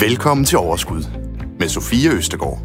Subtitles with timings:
[0.00, 1.02] Velkommen til Overskud
[1.58, 2.58] med Sofie Østegård.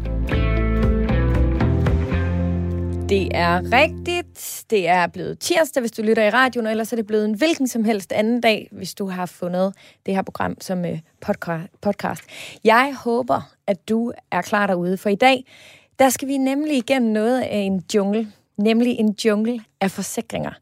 [3.08, 4.64] Det er rigtigt.
[4.70, 7.34] Det er blevet tirsdag, hvis du lytter i radioen, og ellers er det blevet en
[7.34, 9.74] hvilken som helst anden dag, hvis du har fundet
[10.06, 10.98] det her program som øh,
[11.82, 12.22] podcast.
[12.64, 15.44] Jeg håber, at du er klar derude, for i dag,
[15.98, 20.52] der skal vi nemlig igennem noget af en jungle, nemlig en jungle af forsikringer.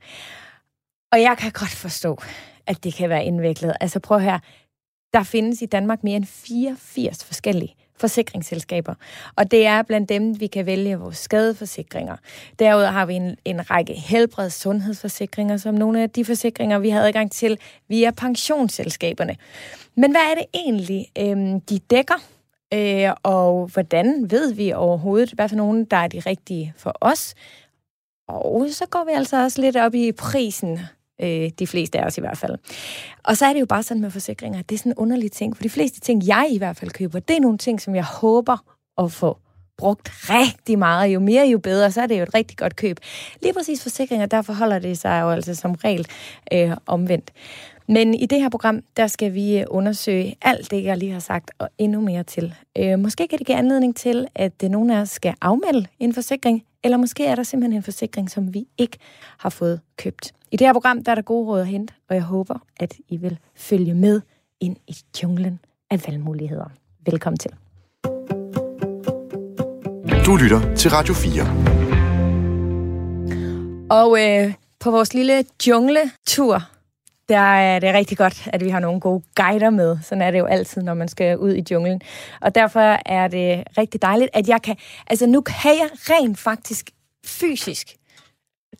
[1.12, 2.18] Og jeg kan godt forstå,
[2.66, 3.76] at det kan være indviklet.
[3.80, 4.38] Altså prøv her,
[5.12, 8.94] der findes i Danmark mere end 84 forskellige forsikringsselskaber.
[9.36, 12.16] Og det er blandt dem, vi kan vælge vores skadeforsikringer.
[12.58, 17.00] Derudover har vi en, en række helbreds- sundhedsforsikringer, som nogle af de forsikringer, vi har
[17.00, 17.58] adgang til
[17.88, 19.36] via pensionsselskaberne.
[19.96, 22.22] Men hvad er det egentlig, øhm, de dækker?
[22.74, 27.34] Øh, og hvordan ved vi overhovedet, hvad for nogen, der er de rigtige for os?
[28.28, 30.80] Og så går vi altså også lidt op i prisen
[31.22, 32.58] øh, de fleste af os i hvert fald.
[33.24, 35.56] Og så er det jo bare sådan med forsikringer, det er sådan en underlig ting,
[35.56, 38.04] for de fleste ting, jeg i hvert fald køber, det er nogle ting, som jeg
[38.04, 38.56] håber
[38.98, 39.38] at få
[39.82, 41.14] brugt rigtig meget.
[41.14, 42.96] Jo mere, jo bedre, så er det jo et rigtig godt køb.
[43.42, 46.06] Lige præcis forsikringer, der forholder det sig jo altså som regel
[46.52, 47.30] øh, omvendt.
[47.88, 51.20] Men i det her program, der skal vi øh, undersøge alt det, jeg lige har
[51.20, 52.54] sagt, og endnu mere til.
[52.78, 56.14] Øh, måske kan det give anledning til, at det nogen af os skal afmelde en
[56.14, 58.98] forsikring, eller måske er der simpelthen en forsikring, som vi ikke
[59.38, 60.32] har fået købt.
[60.52, 62.94] I det her program, der er der gode råd at hente, og jeg håber, at
[63.08, 64.20] I vil følge med
[64.60, 65.60] ind i junglen
[65.90, 66.70] af valgmuligheder.
[67.06, 67.61] Velkommen til.
[70.26, 71.42] Du lytter til Radio 4.
[73.90, 76.62] Og øh, på vores lille jungletur,
[77.28, 79.98] der øh, er det rigtig godt, at vi har nogle gode guider med.
[80.02, 82.00] Sådan er det jo altid, når man skal ud i junglen.
[82.40, 84.76] Og derfor er det rigtig dejligt, at jeg kan...
[85.06, 86.90] Altså, nu kan jeg rent faktisk
[87.26, 87.96] fysisk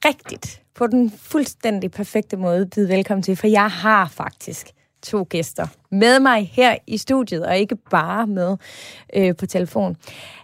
[0.05, 4.67] rigtigt på den fuldstændig perfekte måde byde velkommen til, for jeg har faktisk
[5.03, 8.57] to gæster med mig her i studiet, og ikke bare med
[9.17, 9.97] øh, på telefon.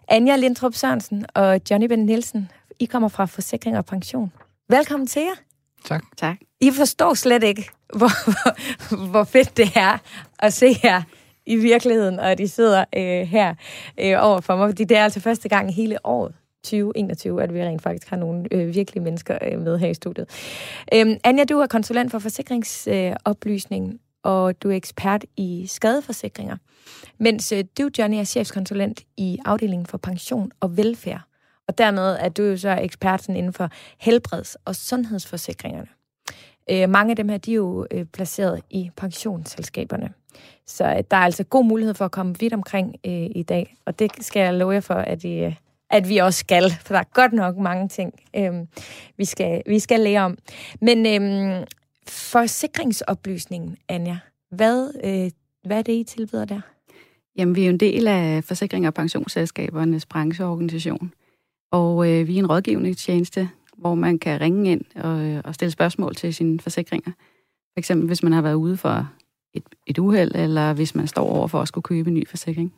[0.08, 4.32] Anja Lindrup Sørensen og Johnny Ben Nielsen, I kommer fra Forsikring og Pension.
[4.68, 5.34] Velkommen til jer.
[5.84, 6.04] Tak.
[6.16, 6.36] Tak.
[6.60, 9.98] I forstår slet ikke, hvor, hvor, hvor fedt det er
[10.38, 11.02] at se jer
[11.46, 13.54] i virkeligheden, og de sidder øh, her
[14.00, 17.54] øh, over for mig, fordi det er altså første gang i hele året, 2021, at
[17.54, 20.28] vi rent faktisk har nogle øh, virkelige mennesker øh, med her i studiet.
[20.94, 26.56] Øhm, Anja, du er konsulent for forsikringsoplysning, øh, og du er ekspert i skadeforsikringer,
[27.18, 31.20] mens øh, du, Johnny, er chefskonsulent i afdelingen for pension og velfærd.
[31.68, 35.88] Og dermed er du jo så eksperten inden for helbreds- og sundhedsforsikringerne.
[36.70, 40.12] Øh, mange af dem her, de er jo øh, placeret i pensionsselskaberne.
[40.66, 43.76] Så øh, der er altså god mulighed for at komme vidt omkring øh, i dag,
[43.86, 45.54] og det skal jeg love jer for, at, I, øh,
[45.90, 48.52] at vi også skal, for der er godt nok mange ting, øh,
[49.16, 50.38] vi, skal, vi skal lære om.
[50.80, 51.66] Men øh,
[52.10, 54.18] forsikringsoplysningen, Anja,
[54.50, 55.30] hvad, øh,
[55.66, 56.60] hvad er det, I tilbyder der?
[57.36, 61.12] Jamen, vi er jo en del af Forsikring- og Pensionsselskabernes brancheorganisation,
[61.72, 66.14] og øh, vi er en rådgivningstjeneste, hvor man kan ringe ind og, og stille spørgsmål
[66.14, 67.10] til sine forsikringer.
[67.72, 69.10] For eksempel, hvis man har været ude for
[69.54, 72.74] et, et uheld, eller hvis man står over for at skulle købe en ny forsikring.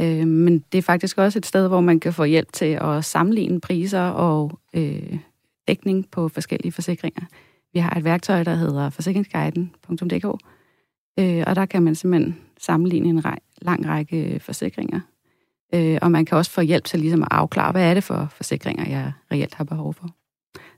[0.00, 3.04] Øh, men det er faktisk også et sted, hvor man kan få hjælp til at
[3.04, 5.18] sammenligne priser og øh,
[5.68, 7.22] dækning på forskellige forsikringer.
[7.72, 10.42] Vi har et værktøj, der hedder forsikringsguiden.dk,
[11.18, 15.00] øh, og der kan man simpelthen sammenligne en rej, lang række forsikringer.
[15.74, 18.28] Øh, og man kan også få hjælp til ligesom at afklare, hvad er det for
[18.30, 20.08] forsikringer, jeg reelt har behov for.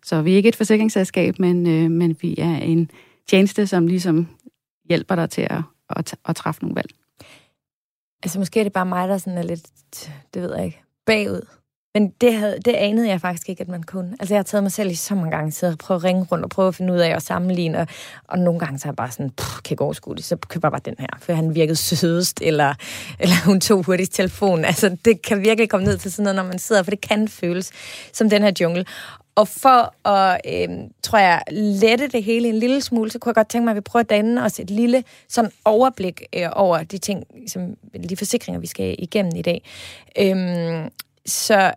[0.04, 2.90] Så vi er ikke et forsikringsselskab, men, øh, men vi er en
[3.28, 4.28] tjeneste, som ligesom
[4.88, 6.90] hjælper dig til at, at, at træffe nogle valg.
[8.22, 9.68] Altså måske er det bare mig, der sådan er lidt,
[10.34, 11.59] det ved jeg ikke, bagud.
[11.94, 14.16] Men det, havde, det anede jeg faktisk ikke, at man kunne.
[14.20, 16.26] Altså jeg har taget mig selv i så mange gange, siddet og prøvet at ringe
[16.32, 17.86] rundt og prøve at finde ud af at sammenligne, og,
[18.28, 20.72] og nogle gange så er jeg bare sådan, kan ikke overskue det, så køber jeg
[20.72, 22.74] bare den her, for han virkede sødest, eller,
[23.20, 24.64] eller hun tog hurtigt telefon.
[24.64, 27.28] Altså det kan virkelig komme ned til sådan noget, når man sidder, for det kan
[27.28, 27.70] føles
[28.12, 28.84] som den her jungle.
[29.34, 30.68] Og for at, øh,
[31.02, 33.76] tror jeg, lette det hele en lille smule, så kunne jeg godt tænke mig, at
[33.76, 37.76] vi prøver at danne os et lille sådan overblik øh, over de ting, som,
[38.08, 39.62] de forsikringer, vi skal igennem i dag.
[40.18, 40.90] Øh,
[41.26, 41.72] så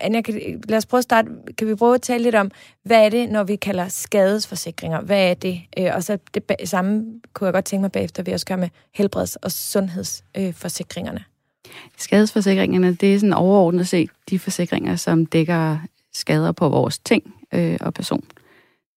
[0.00, 1.28] Anja, kan, lad os prøve at starte.
[1.58, 2.50] Kan vi prøve at tale lidt om,
[2.82, 5.00] hvad er det, når vi kalder skadesforsikringer?
[5.00, 5.60] Hvad er det?
[5.78, 8.68] Øh, og så det samme kunne jeg godt tænke mig bagefter, vi også gør med
[8.92, 11.24] helbreds- og sundhedsforsikringerne.
[11.66, 15.78] Øh, skadesforsikringerne, det er sådan overordnet set de forsikringer, som dækker
[16.14, 18.24] skader på vores ting øh, og person.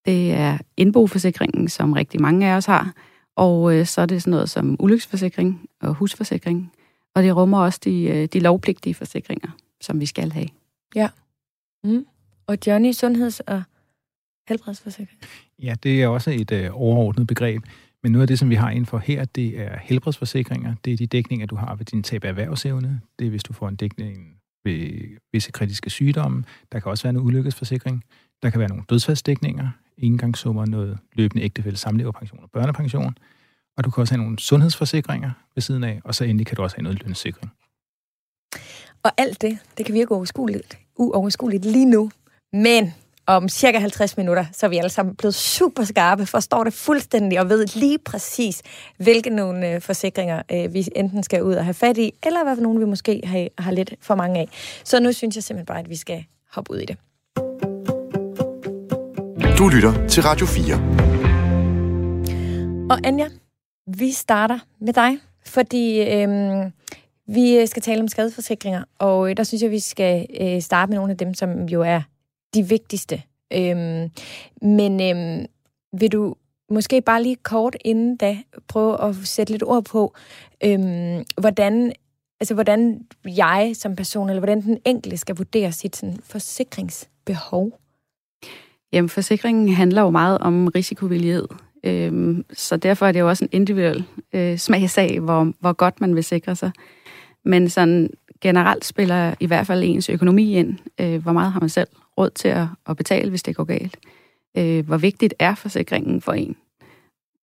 [0.05, 2.93] Det er indboforsikringen, som rigtig mange af os har,
[3.35, 6.71] og øh, så er det sådan noget som ulykkesforsikring og husforsikring,
[7.15, 9.49] og det rummer også de, øh, de lovpligtige forsikringer
[9.81, 10.47] som vi skal have.
[10.95, 11.09] Ja.
[11.83, 12.05] Mm.
[12.47, 13.63] Og Johnny, sundheds- og
[14.47, 15.19] helbredsforsikring?
[15.59, 17.63] Ja, det er også et øh, overordnet begreb.
[18.03, 20.75] Men noget af det, som vi har inden for her, det er helbredsforsikringer.
[20.85, 23.01] Det er de dækninger, du har ved din tab af erhvervsevne.
[23.19, 25.01] Det er, hvis du får en dækning ved
[25.33, 26.43] visse kritiske sygdomme.
[26.71, 28.03] Der kan også være en ulykkesforsikring.
[28.43, 33.17] Der kan være nogle dødsfaldsdækninger, engangssummer, noget løbende ægtefælde samleverpension og børnepension.
[33.77, 36.63] Og du kan også have nogle sundhedsforsikringer ved siden af, og så endelig kan du
[36.63, 37.51] også have noget lønsikring.
[39.03, 42.11] Og alt det, det kan virke uoverskueligt, uoverskueligt lige nu.
[42.53, 42.93] Men
[43.27, 47.39] om cirka 50 minutter, så er vi alle sammen blevet super skarpe, forstår det fuldstændig
[47.39, 48.61] og ved lige præcis,
[48.97, 52.55] hvilke nogle øh, forsikringer øh, vi enten skal ud og have fat i, eller hvad
[52.55, 54.49] for nogle vi måske har, har lidt for mange af.
[54.83, 56.97] Så nu synes jeg simpelthen bare, at vi skal hoppe ud i det.
[59.57, 60.75] Du lytter til Radio 4.
[62.89, 63.27] Og Anja,
[63.87, 66.71] vi starter med dig, fordi øhm,
[67.33, 70.89] vi øh, skal tale om skadeforsikringer, og øh, der synes jeg, vi skal øh, starte
[70.89, 72.01] med nogle af dem, som jo er
[72.53, 73.21] de vigtigste.
[73.53, 74.09] Øhm,
[74.61, 75.45] men øhm,
[75.99, 76.35] vil du
[76.71, 78.37] måske bare lige kort inden da
[78.67, 80.13] prøve at sætte lidt ord på,
[80.63, 81.93] øhm, hvordan,
[82.39, 87.79] altså, hvordan jeg som person, eller hvordan den enkelte skal vurdere sit sådan, forsikringsbehov?
[88.93, 91.47] Jamen, forsikringen handler jo meget om risikovillighed.
[91.83, 96.15] Øhm, så derfor er det jo også en individuel øh, smagsag, hvor, hvor godt man
[96.15, 96.71] vil sikre sig.
[97.45, 98.09] Men sådan
[98.41, 100.77] generelt spiller i hvert fald ens økonomi ind.
[101.01, 101.87] Øh, hvor meget har man selv
[102.17, 103.97] råd til at, at betale, hvis det går galt?
[104.57, 106.55] Øh, hvor vigtigt er forsikringen for en?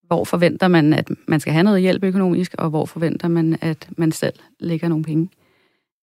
[0.06, 3.88] Hvor forventer man, at man skal have noget hjælp økonomisk, og hvor forventer man, at
[3.96, 5.28] man selv lægger nogle penge?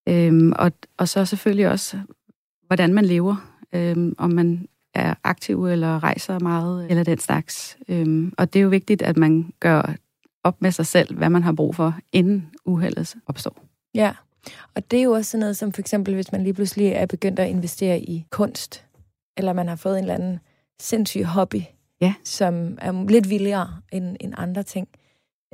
[0.10, 2.00] Øhm, og, og så selvfølgelig også,
[2.68, 3.54] hvordan man lever.
[3.74, 7.78] Øhm, om man er aktiv eller rejser meget, eller den slags.
[7.88, 9.96] Øhm, og det er jo vigtigt, at man gør
[10.44, 13.73] op med sig selv, hvad man har brug for, inden uheldet opstår.
[13.95, 14.16] Ja,
[14.75, 17.06] og det er jo også sådan noget som for eksempel, hvis man lige pludselig er
[17.06, 18.86] begyndt at investere i kunst,
[19.38, 20.40] eller man har fået en eller anden
[20.80, 21.62] sindssyg hobby,
[22.01, 22.13] ja.
[22.24, 24.88] som er lidt vildere end, end andre ting.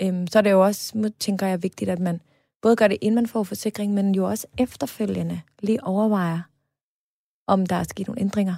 [0.01, 2.21] Øhm, så er det jo også, tænker jeg, vigtigt, at man
[2.62, 6.42] både gør det, inden man får forsikring, men jo også efterfølgende lige overvejer,
[7.47, 8.56] om der er sket nogle ændringer.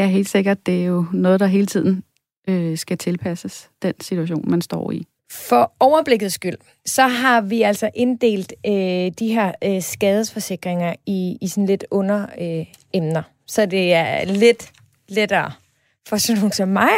[0.00, 0.66] Ja, helt sikkert.
[0.66, 2.04] Det er jo noget, der hele tiden
[2.48, 5.06] øh, skal tilpasses, den situation, man står i.
[5.30, 8.72] For overblikket skyld, så har vi altså inddelt øh,
[9.18, 13.22] de her øh, skadesforsikringer i, i sådan lidt under øh, emner.
[13.46, 14.72] Så det er lidt
[15.08, 15.52] lettere
[16.08, 16.90] for sådan nogen som mig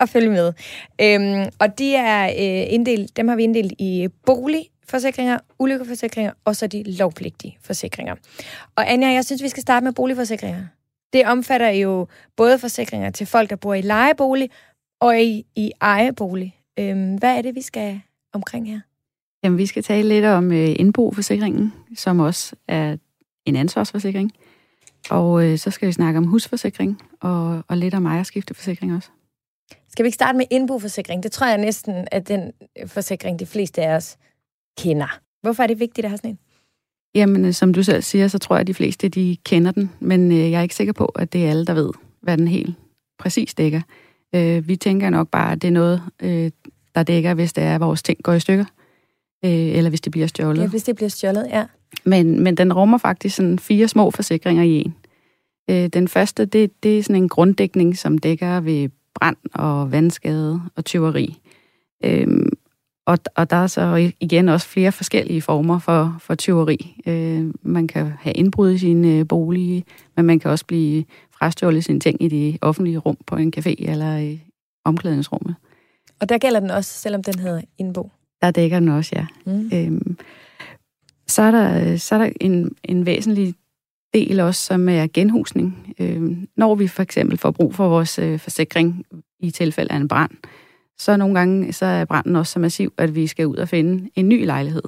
[0.00, 0.52] at følge med.
[1.00, 6.66] Øhm, og de er øh, inddelt, dem har vi inddelt i boligforsikringer, ulykkeforsikringer og så
[6.66, 8.14] de lovpligtige forsikringer.
[8.76, 10.66] Og Anja, jeg synes, vi skal starte med boligforsikringer.
[11.12, 12.06] Det omfatter jo
[12.36, 14.50] både forsikringer til folk, der bor i lejebolig
[15.00, 16.59] og i, i ejebolig.
[16.78, 18.00] Øhm, hvad er det, vi skal
[18.32, 18.80] omkring her?
[19.44, 22.96] Jamen, vi skal tale lidt om øh, indboforsikringen, som også er
[23.46, 24.32] en ansvarsforsikring.
[25.10, 29.08] Og øh, så skal vi snakke om husforsikring og, og lidt om ejerskifteforsikring også.
[29.88, 31.22] Skal vi ikke starte med indboforsikring?
[31.22, 32.52] Det tror jeg næsten at den
[32.86, 34.16] forsikring, de fleste af os
[34.78, 35.18] kender.
[35.42, 36.38] Hvorfor er det vigtigt at have sådan en?
[37.14, 39.90] Jamen, øh, som du selv siger, så tror jeg, at de fleste de kender den,
[40.00, 41.90] men øh, jeg er ikke sikker på, at det er alle, der ved,
[42.20, 42.76] hvad den helt
[43.18, 43.80] præcis dækker.
[44.34, 46.50] Øh, vi tænker nok bare, at det er noget, øh,
[46.94, 48.64] der dækker, hvis det er, at vores ting går i stykker,
[49.44, 50.62] øh, eller hvis det bliver stjålet.
[50.62, 51.64] Ja, hvis det bliver stjålet, ja.
[52.04, 54.94] Men, men den rummer faktisk sådan fire små forsikringer i en.
[55.70, 60.60] Øh, den første, det, det er sådan en grunddækning, som dækker ved brand og vandskade
[60.76, 61.38] og tyveri.
[62.04, 62.26] Øh,
[63.06, 67.02] og, og der er så igen også flere forskellige former for, for tyveri.
[67.06, 69.84] Øh, man kan have indbrud i sin øh, bolig,
[70.16, 71.04] men man kan også blive
[71.40, 74.40] frastjålet sine ting i det offentlige rum på en café eller i
[74.84, 75.54] omklædningsrummet.
[76.20, 78.10] Og der gælder den også, selvom den hedder indbo?
[78.42, 79.26] Der dækker den også, ja.
[79.46, 79.70] Mm.
[79.74, 80.16] Øhm,
[81.26, 83.54] så er der, så er der en, en væsentlig
[84.14, 85.94] del også, som er genhusning.
[85.98, 89.04] Øhm, når vi for eksempel får brug for vores øh, forsikring
[89.40, 90.30] i tilfælde af en brand,
[90.98, 94.10] så nogle gange så er branden også så massiv, at vi skal ud og finde
[94.14, 94.82] en ny lejlighed.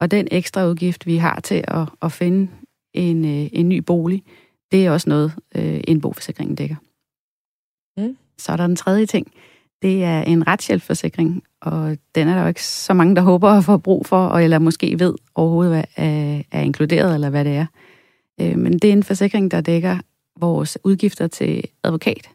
[0.00, 2.48] Og den ekstra udgift, vi har til at, at finde
[2.94, 4.22] en, øh, en ny bolig,
[4.72, 6.76] det er også noget, øh, indboforsikringen dækker.
[7.96, 8.16] Mm.
[8.38, 9.32] Så er der den tredje ting.
[9.82, 13.64] Det er en retshjælpsforsikring, og den er der jo ikke så mange, der håber at
[13.64, 17.66] få brug for, eller måske ved overhovedet, hvad er, er inkluderet, eller hvad det er.
[18.40, 19.98] Øh, men det er en forsikring, der dækker
[20.40, 22.30] vores udgifter til advokat,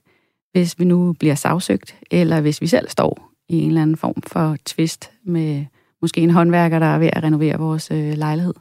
[0.52, 4.22] hvis vi nu bliver sagsøgt, eller hvis vi selv står i en eller anden form
[4.22, 5.66] for tvist med
[6.02, 8.54] måske en håndværker, der er ved at renovere vores øh, lejlighed,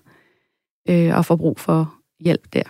[0.89, 2.63] øh, og får brug for hjælp der.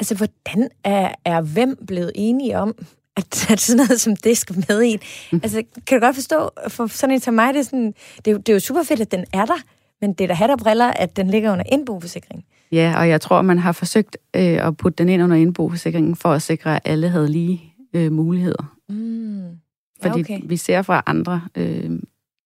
[0.00, 2.74] Altså, hvordan er, er hvem blevet enige om,
[3.16, 4.98] at, at sådan noget som det skal med i?
[5.32, 8.30] Altså, kan du godt forstå, for sådan en som mig, det er, sådan, det er,
[8.32, 9.58] jo, det er jo super fedt, at den er der,
[10.00, 12.44] men det er da hat og briller, at den ligger under indboforsikring.
[12.72, 16.32] Ja, og jeg tror, man har forsøgt øh, at putte den ind under indboforsikringen for
[16.32, 18.74] at sikre, at alle havde lige øh, muligheder.
[18.88, 19.58] Mm.
[20.02, 20.40] Fordi okay.
[20.44, 21.90] vi ser fra andre øh,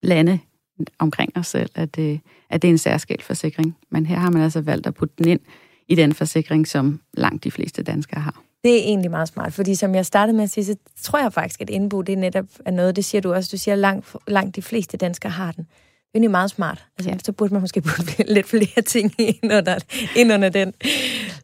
[0.02, 0.38] lande
[0.98, 2.18] omkring os selv, at, øh,
[2.50, 3.76] at det er en særskilt forsikring.
[3.90, 5.40] Men her har man altså valgt at putte den ind
[5.88, 8.42] i den forsikring, som langt de fleste danskere har.
[8.64, 11.32] Det er egentlig meget smart, fordi som jeg startede med at sige, så tror jeg
[11.32, 14.16] faktisk, at indbo, det er netop er noget, det siger du også, du siger, langt,
[14.28, 15.64] langt de fleste danskere har den.
[15.64, 16.84] Det er egentlig meget smart.
[16.98, 17.18] Altså, ja.
[17.24, 19.78] Så burde man måske putte lidt flere ting ind under,
[20.16, 20.74] ind under den.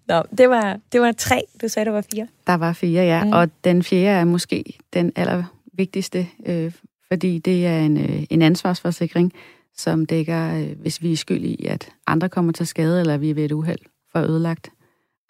[0.09, 1.43] Nå, det var, det var tre.
[1.63, 2.27] Du sagde, der var fire.
[2.47, 3.25] Der var fire, ja.
[3.25, 3.33] Mm.
[3.33, 6.73] Og den fjerde er måske den allervigtigste, øh,
[7.09, 9.33] fordi det er en, øh, en ansvarsforsikring,
[9.77, 13.31] som dækker, øh, hvis vi er skyld i, at andre kommer til skade, eller vi
[13.31, 13.79] er ved et uheld
[14.13, 14.71] for ødelagt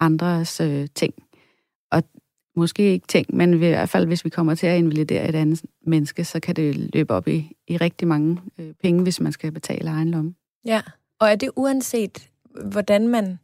[0.01, 1.15] andres øh, ting.
[1.91, 2.03] Og
[2.57, 5.63] måske ikke ting, men i hvert fald, hvis vi kommer til at invalidere et andet
[5.87, 9.53] menneske, så kan det løbe op i, i rigtig mange øh, penge, hvis man skal
[9.53, 10.35] betale egen lomme.
[10.65, 10.81] Ja,
[11.21, 12.29] og er det uanset,
[12.65, 13.39] hvordan man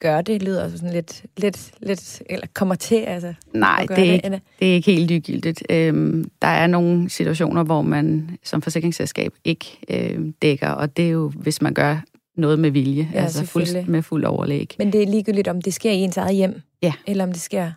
[0.00, 3.34] gør det, lyder sådan lidt, lidt, lidt eller kommer til, altså?
[3.52, 5.62] Nej, det er, ikke, det, det er ikke helt ligegyldigt.
[5.70, 11.10] Øhm, der er nogle situationer, hvor man som forsikringsselskab ikke øh, dækker, og det er
[11.10, 12.00] jo, hvis man gør
[12.36, 14.74] noget med vilje, ja, altså fuld, med fuld overlæg.
[14.78, 16.60] Men det er ligegyldigt, om det sker i ens eget hjem?
[16.82, 16.92] Ja.
[17.06, 17.72] Eller om det sker...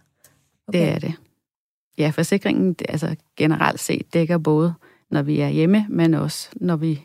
[0.68, 0.80] Okay.
[0.80, 1.14] Det er det.
[1.98, 4.74] Ja, forsikringen altså generelt set dækker både,
[5.12, 7.02] når vi er hjemme, men også når vi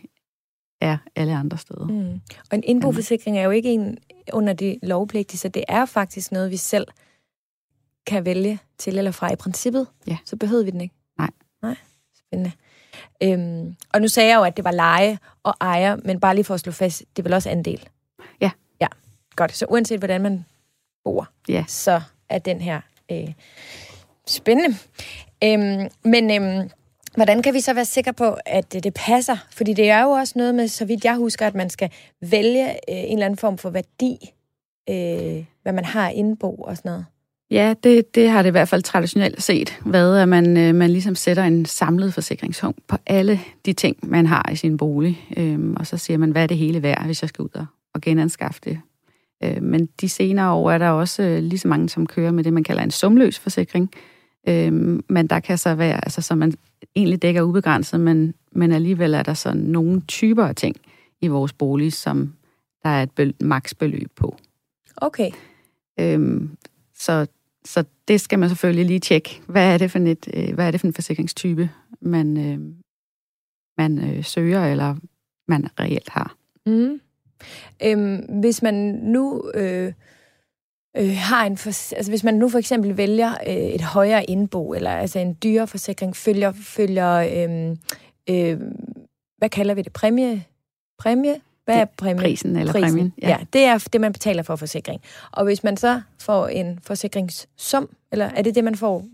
[0.81, 1.87] er alle andre steder.
[1.87, 2.21] Mm.
[2.51, 3.99] Og en indboforsikring er jo ikke en
[4.33, 6.87] under de lovpligtige, så det er faktisk noget, vi selv
[8.07, 9.87] kan vælge til eller fra i princippet.
[10.07, 10.19] Ja.
[10.25, 10.95] Så behøver vi den ikke.
[11.19, 11.31] Nej.
[11.63, 11.77] Nej,
[12.19, 12.53] spændende.
[13.23, 16.45] Øhm, og nu sagde jeg jo, at det var leje og ejer, men bare lige
[16.45, 17.89] for at slå fast, det er vel også andel?
[18.41, 18.51] Ja.
[18.81, 18.87] Ja,
[19.37, 19.57] godt.
[19.57, 20.45] Så uanset hvordan man
[21.05, 21.65] bor, ja.
[21.69, 22.81] så er den her
[23.11, 23.33] øh,
[24.27, 24.79] spændende.
[25.45, 26.71] Øhm, men øhm,
[27.15, 29.37] hvordan kan vi så være sikre på, at det, det passer?
[29.51, 31.91] Fordi det er jo også noget med, så vidt jeg husker, at man skal
[32.21, 34.33] vælge øh, en eller anden form for værdi,
[34.89, 37.07] øh, hvad man har indbo og sådan noget.
[37.53, 40.91] Ja, det, det har det i hvert fald traditionelt set været, at man, øh, man
[40.91, 45.29] ligesom sætter en samlet forsikringshum på alle de ting, man har i sin bolig.
[45.37, 47.67] Øhm, og så siger man, hvad er det hele værd, hvis jeg skal ud og,
[47.95, 48.81] og genanskaffe det.
[49.45, 52.45] Øh, men de senere år er der også øh, lige så mange, som kører med
[52.45, 53.91] det, man kalder en sumløs forsikring.
[54.49, 54.73] Øh,
[55.09, 56.55] men der kan så være, altså så man
[56.97, 60.77] egentlig dækker ubegrænset, men, men alligevel er der så nogle typer af ting
[61.21, 62.33] i vores bolig, som
[62.83, 64.37] der er et bel- maksbeløb på.
[64.97, 65.31] Okay.
[66.01, 66.51] Øhm,
[66.95, 67.27] så
[67.65, 69.43] så det skal man selvfølgelig lige tjekke.
[69.47, 72.59] Hvad er det for, et, øh, hvad er det for en forsikringstype, man, øh,
[73.79, 74.97] man øh, søger, eller
[75.49, 76.37] man reelt har.
[76.67, 77.01] Mm.
[77.85, 79.93] Øhm, hvis man nu øh,
[80.97, 84.75] øh, har en for, altså hvis man nu for eksempel vælger øh, et højere indbo
[84.75, 87.77] eller altså en dyre forsikring følger følger øh,
[88.31, 88.61] øh,
[89.39, 90.45] hvad kalder vi det præmie
[90.99, 92.23] præmie hvad er præmie?
[92.23, 92.89] Prisen eller Prisen.
[92.89, 93.13] præmien.
[93.23, 93.29] Ja.
[93.29, 95.01] ja, det er det, man betaler for forsikring.
[95.33, 99.05] Og hvis man så får en forsikringssum, eller er det det, man får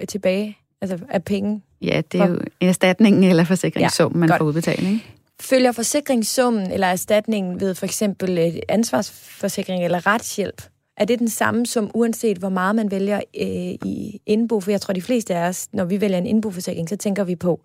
[0.00, 1.62] øh, tilbage altså af penge?
[1.82, 2.32] Ja, det er for...
[2.32, 4.38] jo en erstatning eller forsikringssum, ja, man godt.
[4.38, 5.04] får udbetalt, ikke?
[5.40, 10.62] Følger forsikringssummen eller erstatningen ved for eksempel ansvarsforsikring eller retshjælp,
[10.96, 14.60] er det den samme som uanset hvor meget man vælger øh, i indbo?
[14.60, 17.36] For jeg tror, de fleste af os, når vi vælger en indboforsikring, så tænker vi
[17.36, 17.60] på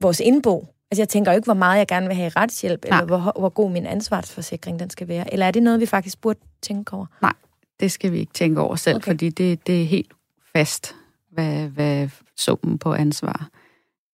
[0.00, 0.66] vores indbo.
[0.92, 3.00] Altså jeg tænker jo ikke, hvor meget jeg gerne vil have i retshjælp, Nej.
[3.00, 5.32] eller hvor, hvor god min ansvarsforsikring den skal være.
[5.32, 7.06] Eller er det noget, vi faktisk burde tænke over?
[7.22, 7.32] Nej,
[7.80, 9.06] det skal vi ikke tænke over selv, okay.
[9.06, 10.12] fordi det, det er helt
[10.52, 10.94] fast,
[11.30, 13.48] hvad, hvad summen på ansvar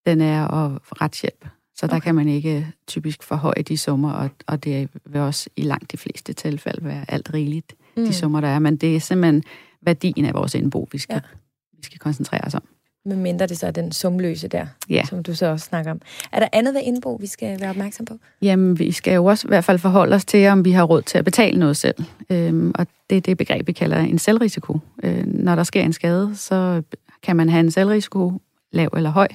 [0.06, 1.46] den er, og retshjælp.
[1.74, 1.94] Så okay.
[1.94, 5.92] der kan man ikke typisk forhøje de summer, og, og det vil også i langt
[5.92, 8.04] de fleste tilfælde være alt rigeligt, mm.
[8.04, 8.58] de summer, der er.
[8.58, 9.42] Men det er simpelthen
[9.82, 11.36] værdien af vores indbo, vi skal, ja.
[11.76, 12.62] vi skal koncentrere os om.
[13.08, 15.04] Med mindre det så er den sumløse der, ja.
[15.04, 16.00] som du så også snakker om.
[16.32, 18.14] Er der andet ved indbo, vi skal være opmærksom på?
[18.42, 21.02] Jamen, vi skal jo også i hvert fald forholde os til, om vi har råd
[21.02, 22.04] til at betale noget selv.
[22.30, 24.78] Øhm, og det er det begreb, vi kalder en selvrisiko.
[25.02, 26.82] Øh, når der sker en skade, så
[27.22, 28.32] kan man have en selvrisiko,
[28.72, 29.28] lav eller høj,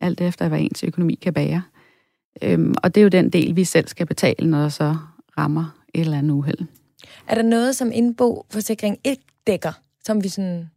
[0.00, 1.62] alt efter hvad ens økonomi kan bære.
[2.42, 4.96] Øhm, og det er jo den del, vi selv skal betale, når der så
[5.38, 6.58] rammer et eller andet uheld.
[7.28, 9.72] Er der noget, som indbo-forsikring ikke dækker,
[10.04, 10.70] som vi sådan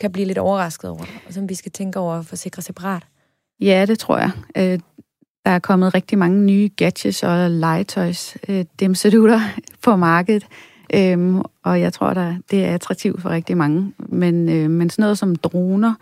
[0.00, 3.02] kan blive lidt overrasket over, og som vi skal tænke over at forsikre separat?
[3.60, 4.30] Ja, det tror jeg.
[4.56, 4.78] Øh,
[5.44, 9.40] der er kommet rigtig mange nye gadgets og legetøjs, øh, dimsedutter
[9.84, 10.46] på markedet,
[10.94, 13.92] øhm, og jeg tror, der det er attraktivt for rigtig mange.
[13.98, 15.94] Men, øh, men sådan noget som droner,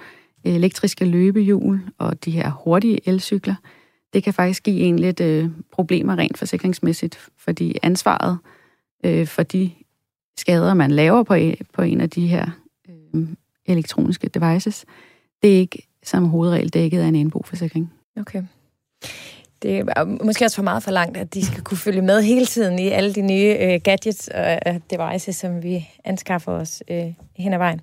[0.44, 3.54] elektriske løbehjul og de her hurtige elcykler,
[4.12, 8.38] det kan faktisk give en lidt øh, problemer rent forsikringsmæssigt, fordi ansvaret
[9.04, 9.70] øh, for de
[10.38, 11.36] skader, man laver på,
[11.72, 12.46] på en af de her
[12.88, 13.26] øh,
[13.66, 14.84] elektroniske devices,
[15.42, 17.92] det er ikke som hovedregel dækket af en indboforsikring.
[18.20, 18.42] Okay.
[19.62, 22.46] Det er måske også for meget for langt, at de skal kunne følge med hele
[22.46, 27.12] tiden i alle de nye øh, gadgets og øh, devices, som vi anskaffer os øh,
[27.36, 27.80] hen ad vejen.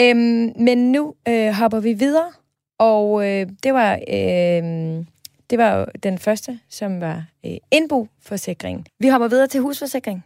[0.00, 2.32] Øhm, men nu øh, hopper vi videre
[2.78, 5.04] Og øh, det var øh,
[5.50, 8.86] det var jo den første, som var øh, indboforsikring.
[8.98, 10.24] Vi hopper videre til husforsikring.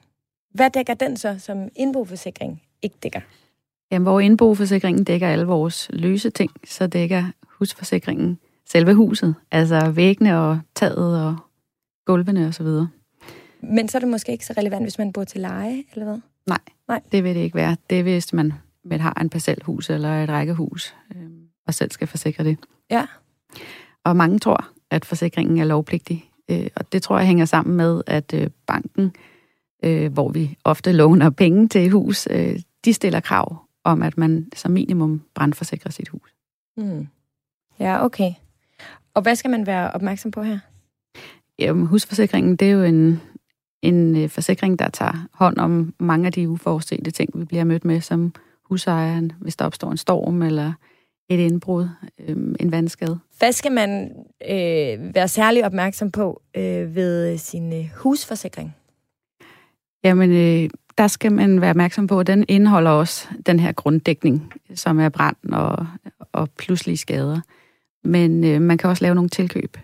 [0.54, 3.20] Hvad dækker den så, som indboforsikring ikke dækker?
[3.90, 7.24] Jamen, hvor indboforsikringen dækker alle vores løse ting, så dækker
[7.58, 11.36] husforsikringen selve huset, altså væggene og taget og
[12.06, 12.88] gulvene og så videre.
[13.60, 16.18] Men så er det måske ikke så relevant, hvis man bor til leje, eller hvad?
[16.46, 17.00] Nej, Nej.
[17.12, 17.76] det vil det ikke være.
[17.90, 18.52] Det er, hvis man,
[18.84, 21.22] man har en parcelhus eller et rækkehus, øh,
[21.66, 22.58] og selv skal forsikre det.
[22.90, 23.06] Ja.
[24.04, 26.30] Og mange tror, at forsikringen er lovpligtig.
[26.50, 29.12] Øh, og det tror jeg hænger sammen med, at øh, banken,
[29.84, 34.48] øh, hvor vi ofte låner penge til hus, øh, de stiller krav om, at man
[34.54, 36.34] som minimum brandforsikrer sit hus.
[36.76, 37.06] Mm.
[37.80, 38.32] Ja, okay.
[39.14, 40.58] Og hvad skal man være opmærksom på her?
[41.58, 43.20] Jamen, husforsikringen, det er jo en,
[43.82, 47.84] en øh, forsikring, der tager hånd om mange af de uforudsete ting, vi bliver mødt
[47.84, 50.72] med som husejeren, hvis der opstår en storm eller
[51.28, 53.18] et indbrud, øh, en vandskade.
[53.38, 58.76] Hvad skal man øh, være særlig opmærksom på øh, ved sin øh, husforsikring?
[60.04, 64.52] Jamen, øh, der skal man være opmærksom på, at den indeholder også den her grunddækning,
[64.74, 65.86] som er brand og,
[66.32, 67.40] og pludselige skader.
[68.04, 69.76] Men øh, man kan også lave nogle tilkøb.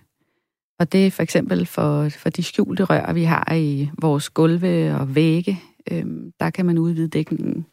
[0.78, 4.94] Og det er for eksempel for, for de skjulte rør, vi har i vores gulve
[4.94, 5.60] og vægge.
[5.90, 6.04] Øh,
[6.40, 7.66] der kan man udvide dækningen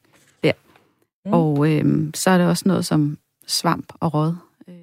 [0.43, 0.53] der.
[1.25, 1.33] Mm.
[1.33, 3.17] Og øh, så er det også noget som
[3.47, 4.35] svamp og råd.
[4.67, 4.75] Øh,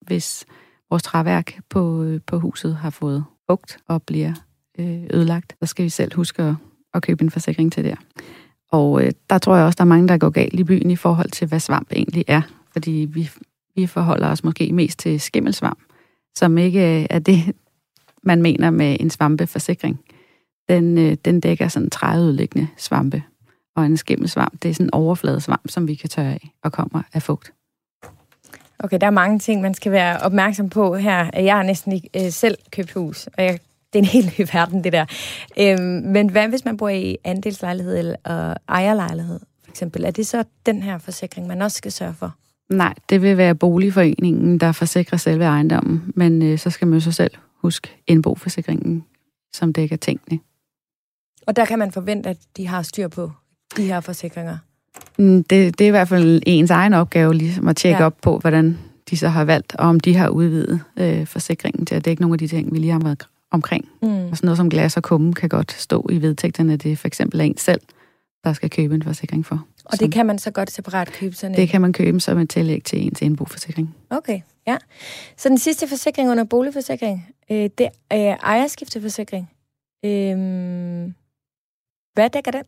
[0.00, 0.44] hvis
[0.90, 4.32] vores træværk på, øh, på huset har fået bugt og bliver
[4.78, 6.54] øh, ødelagt, så skal vi selv huske at,
[6.94, 7.96] at købe en forsikring til der.
[8.72, 10.96] Og øh, der tror jeg også, der er mange, der går galt i byen i
[10.96, 12.42] forhold til, hvad svamp egentlig er.
[12.72, 13.30] Fordi vi,
[13.76, 15.78] vi forholder os måske mest til skimmelsvamp,
[16.36, 17.56] som ikke øh, er det,
[18.22, 20.00] man mener med en svampeforsikring.
[20.68, 23.22] Den, øh, den dækker sådan træudlæggende svampe.
[23.76, 27.02] Og en skimmelsvamp, det er sådan en overfladesvamp, som vi kan tørre af og kommer
[27.12, 27.52] af fugt.
[28.78, 31.30] Okay, der er mange ting, man skal være opmærksom på her.
[31.34, 33.58] Jeg har næsten ikke øh, selv købt hus, og jeg,
[33.94, 35.04] det er en helt ny verden, det der.
[35.58, 40.04] Øhm, men hvad hvis man bor i andelslejlighed eller ejerlejlighed, for eksempel?
[40.04, 42.34] Er det så den her forsikring, man også skal sørge for?
[42.70, 47.00] Nej, det vil være boligforeningen, der forsikrer selve ejendommen, men øh, så skal man jo
[47.00, 47.30] så selv
[47.62, 49.04] huske indboforsikringen,
[49.52, 50.40] som dækker tingene.
[51.46, 53.30] Og der kan man forvente, at de har styr på
[53.76, 54.58] de her forsikringer?
[55.18, 58.06] Mm, det, det er i hvert fald ens egen opgave, ligesom at tjekke ja.
[58.06, 58.78] op på, hvordan
[59.10, 62.34] de så har valgt, og om de har udvidet øh, forsikringen til at dække nogle
[62.34, 63.88] af de ting, vi lige har været omkring.
[64.02, 64.08] Mm.
[64.08, 67.06] Og sådan noget som glas og kumme kan godt stå i vedtægterne, det er for
[67.06, 67.80] eksempel en selv,
[68.44, 69.66] der skal købe en forsikring for.
[69.84, 71.60] Og det kan man så godt separat købe sådan en?
[71.60, 73.94] Det kan man købe som et tillæg til ens indboforsikring.
[74.10, 74.76] Okay, ja.
[75.36, 79.50] Så den sidste forsikring under boligforsikring, øh, det er ejerskifteforsikring.
[80.04, 80.36] Øh,
[82.14, 82.62] hvad dækker den?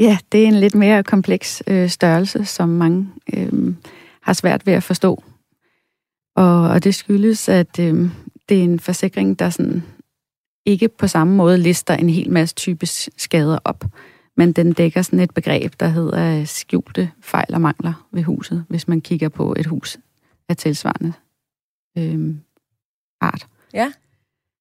[0.00, 3.74] Ja, det er en lidt mere kompleks øh, størrelse, som mange øh,
[4.22, 5.22] har svært ved at forstå.
[6.36, 8.10] Og, og det skyldes, at øh,
[8.48, 9.82] det er en forsikring, der sådan
[10.66, 13.84] ikke på samme måde lister en hel masse type skader op,
[14.36, 18.88] men den dækker sådan et begreb, der hedder skjulte fejl og mangler ved huset, hvis
[18.88, 19.98] man kigger på et hus
[20.48, 21.12] af tilsvarende
[21.98, 22.34] øh,
[23.20, 23.46] art.
[23.74, 23.92] Ja.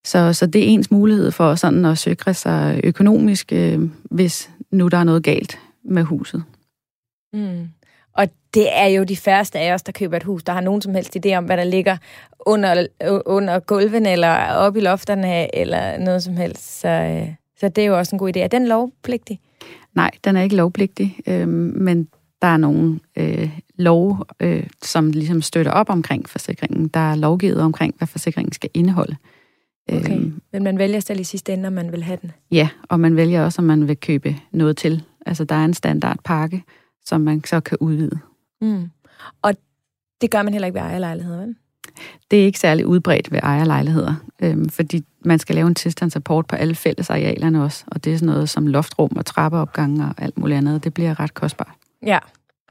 [0.05, 4.87] Så, så det er ens mulighed for sådan at sikre sig økonomisk, øh, hvis nu
[4.87, 6.43] der er noget galt med huset.
[7.33, 7.67] Mm.
[8.53, 10.95] Det er jo de færreste af os, der køber et hus, der har nogen som
[10.95, 11.97] helst idé om, hvad der ligger
[12.39, 12.87] under,
[13.25, 16.79] under gulven, eller oppe i lofterne, eller noget som helst.
[16.79, 18.39] Så, øh, så det er jo også en god idé.
[18.39, 19.39] Er den lovpligtig?
[19.95, 22.07] Nej, den er ikke lovpligtig, øh, men
[22.41, 26.87] der er nogle øh, lov, øh, som ligesom støtter op omkring forsikringen.
[26.87, 29.15] Der er lovgivet omkring, hvad forsikringen skal indeholde.
[29.93, 32.31] Okay, øhm, men man vælger selv i sidste ende, om man vil have den?
[32.51, 35.03] Ja, og man vælger også, om man vil købe noget til.
[35.25, 36.63] Altså, der er en standardpakke,
[37.05, 38.19] som man så kan udvide.
[38.61, 38.89] Mm.
[39.41, 39.53] Og
[40.21, 41.55] det gør man heller ikke ved ejerlejligheder, vel?
[42.31, 46.55] Det er ikke særlig udbredt ved ejerlejligheder, øhm, fordi man skal lave en tilstandsrapport på
[46.55, 50.37] alle fælles arealerne også, og det er sådan noget som loftrum og trappeopgange og alt
[50.37, 51.73] muligt andet, det bliver ret kostbart.
[52.05, 52.19] Ja,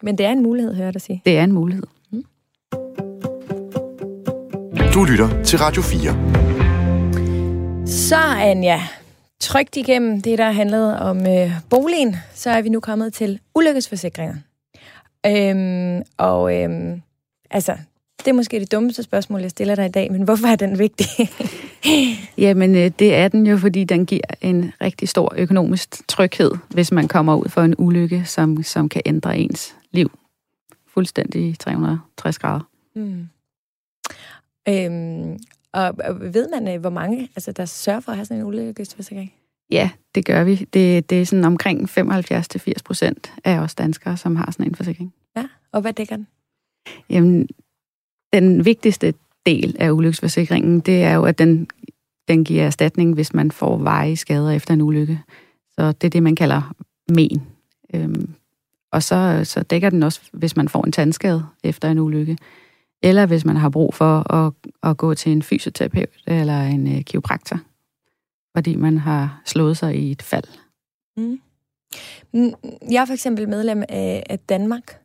[0.02, 1.22] men det er en mulighed, hører jeg dig sige.
[1.24, 1.84] Det er en mulighed.
[2.10, 2.24] Mm.
[4.94, 7.86] Du lytter til Radio 4.
[7.86, 8.82] Så Anja,
[9.40, 14.34] trygt igennem det, der handlede om øh, boligen, så er vi nu kommet til ulykkesforsikringer.
[15.26, 17.02] Øhm, og øhm,
[17.50, 17.76] altså,
[18.18, 20.78] det er måske det dummeste spørgsmål, jeg stiller dig i dag, men hvorfor er den
[20.78, 21.06] vigtig?
[22.38, 26.92] Jamen, øh, det er den jo, fordi den giver en rigtig stor økonomisk tryghed, hvis
[26.92, 30.10] man kommer ud for en ulykke, som, som kan ændre ens liv
[30.96, 32.68] fuldstændig 360 grader.
[32.94, 33.28] Mm.
[34.68, 35.38] Øhm,
[35.72, 39.32] og, ved man, øh, hvor mange altså, der sørger for at have sådan en ulykkesforsikring?
[39.70, 40.54] Ja, det gør vi.
[40.56, 45.14] Det, det er sådan omkring 75-80 procent af os danskere, som har sådan en forsikring.
[45.36, 46.26] Ja, og hvad dækker den?
[47.10, 47.48] Jamen,
[48.32, 49.14] Den vigtigste
[49.46, 51.68] del af ulykkesforsikringen, det er jo, at den,
[52.28, 55.20] den giver erstatning, hvis man får veje skader efter en ulykke.
[55.70, 56.74] Så det er det, man kalder
[57.08, 57.42] men.
[57.94, 58.34] Øhm,
[58.92, 62.38] og så, så dækker den også, hvis man får en tandskade efter en ulykke,
[63.02, 64.52] eller hvis man har brug for at,
[64.82, 67.60] at gå til en fysioterapeut eller en øh, kiropraktor,
[68.56, 70.44] fordi man har slået sig i et fald.
[71.16, 71.40] Mm.
[72.32, 72.52] Mm,
[72.90, 75.00] Jeg er for eksempel medlem af, Danmark.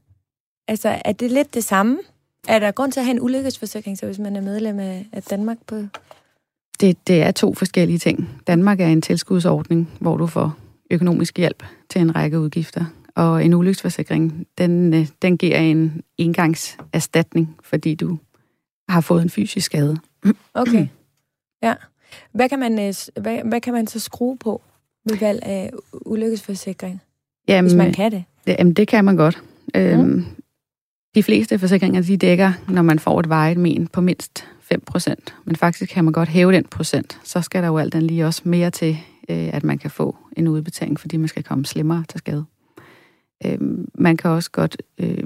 [0.68, 1.98] Altså, er det lidt det samme?
[2.48, 5.24] Er der grund til at have en ulykkesforsikring, så hvis man er medlem af, af
[5.24, 5.76] Danmark på...
[6.82, 8.30] Det, det er to forskellige ting.
[8.48, 10.58] Danmark er en tilskudsordning, hvor du får
[10.92, 12.86] økonomisk hjælp til en række udgifter.
[13.16, 18.18] Og en ulykkesforsikring, den, øh, den giver en engangserstatning, fordi du
[18.90, 19.98] har fået en fysisk skade.
[20.54, 20.88] Okay.
[21.64, 21.76] Ja.
[22.32, 24.62] Hvad kan man, øh, hvad, hvad kan man så skrue på
[25.06, 25.72] ved valg af
[26.06, 27.02] ulykkesforsikring,
[27.48, 28.24] Jamen, hvis man kan det?
[28.48, 29.44] det, jamen, det kan man godt.
[29.76, 30.26] Øhm,
[31.16, 35.16] de fleste forsikringer, de dækker, når man får et vejet men på mindst 5%.
[35.46, 37.20] Men faktisk kan man godt hæve den procent.
[37.24, 38.98] Så skal der jo alt den lige også mere til,
[39.30, 42.46] øh, at man kan få en udbetaling, fordi man skal komme slemmere til skade.
[43.46, 45.24] Øhm, man kan også godt, øh,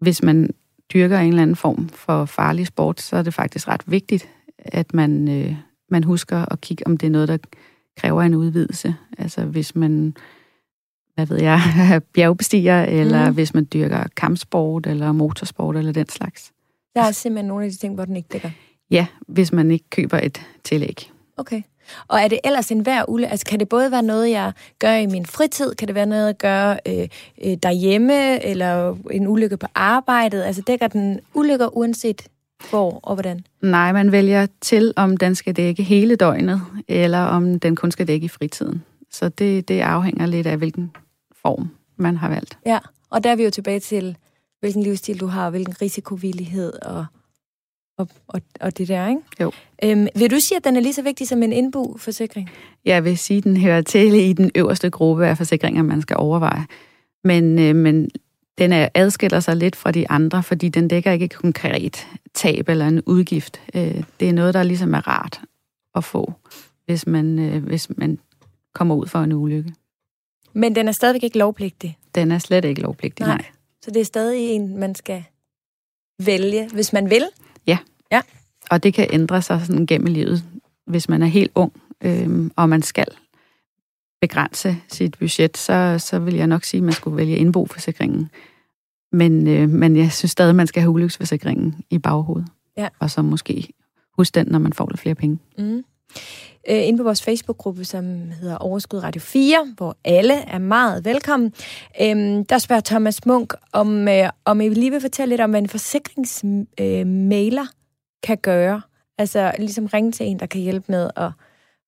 [0.00, 0.50] hvis man
[0.94, 4.28] dyrker en eller anden form for farlig sport, så er det faktisk ret vigtigt,
[4.64, 5.54] at man, øh,
[5.90, 7.36] man husker at kigge, om det er noget, der
[7.98, 8.94] kræver en udvidelse.
[9.18, 10.14] Altså hvis man,
[11.14, 11.60] hvad ved jeg,
[11.92, 13.34] er bjergbestiger, eller Mm.
[13.34, 16.52] hvis man dyrker kampsport, eller motorsport, eller den slags.
[16.94, 18.50] Der er simpelthen nogle af de ting, hvor den ikke dækker.
[18.90, 21.10] Ja, hvis man ikke køber et tillæg.
[21.36, 21.62] Okay.
[22.08, 23.30] Og er det ellers en hver ulykke?
[23.30, 25.74] Altså, kan det både være noget, jeg gør i min fritid?
[25.74, 27.08] Kan det være noget, jeg gør øh,
[27.44, 28.44] øh, derhjemme?
[28.44, 30.42] Eller en ulykke på arbejdet?
[30.42, 32.22] Altså, dækker den ulykker uanset
[32.70, 33.44] hvor og hvordan?
[33.62, 38.08] Nej, man vælger til, om den skal dække hele døgnet, eller om den kun skal
[38.08, 38.84] dække i fritiden.
[39.10, 40.90] Så det, det afhænger lidt af, hvilken
[41.42, 42.58] form man har valgt.
[42.66, 42.78] Ja,
[43.10, 44.16] og der er vi jo tilbage til,
[44.60, 47.06] hvilken livsstil du har, hvilken risikovillighed og,
[47.98, 49.22] og, og, og det der, ikke?
[49.40, 49.52] Jo.
[49.84, 52.50] Øhm, vil du sige, at den er lige så vigtig som en indbo-forsikring?
[52.84, 56.16] Jeg vil sige, at den hører til i den øverste gruppe af forsikringer, man skal
[56.16, 56.66] overveje.
[57.24, 58.10] Men, øh, men
[58.60, 62.68] den er, adskiller sig lidt fra de andre, fordi den dækker ikke et konkret tab
[62.68, 63.60] eller en udgift.
[63.74, 65.40] Øh, det er noget, der ligesom er rart
[65.94, 66.32] at få,
[66.86, 68.18] hvis man, øh, hvis man
[68.74, 69.74] kommer ud for en ulykke.
[70.52, 71.98] Men den er stadigvæk ikke lovpligtig.
[72.14, 73.36] Den er slet ikke lovpligtig, Nej.
[73.36, 73.46] nej.
[73.82, 75.24] Så det er stadig en, man skal
[76.18, 77.24] vælge, hvis man vil.
[78.70, 80.44] Og det kan ændre sig sådan gennem livet,
[80.86, 83.06] hvis man er helt ung, øhm, og man skal
[84.20, 88.30] begrænse sit budget, så, så vil jeg nok sige, at man skulle vælge indboforsikringen.
[89.12, 92.48] Men, øh, men jeg synes stadig, man skal have ulykkesforsikringen i baghovedet.
[92.76, 92.88] Ja.
[92.98, 93.68] Og så måske
[94.18, 95.38] huske den, når man får lidt flere penge.
[95.58, 95.84] Mm.
[96.68, 98.04] Øh, inde på vores Facebook-gruppe, som
[98.40, 101.52] hedder Overskud Radio 4, hvor alle er meget velkommen.
[102.00, 105.60] Øhm, der spørger Thomas Munk, om, øh, om I lige vil fortælle lidt om, hvad
[105.60, 107.66] en forsikringsmailer
[108.22, 108.80] kan gøre.
[109.18, 111.30] Altså ligesom ringe til en, der kan hjælpe med at,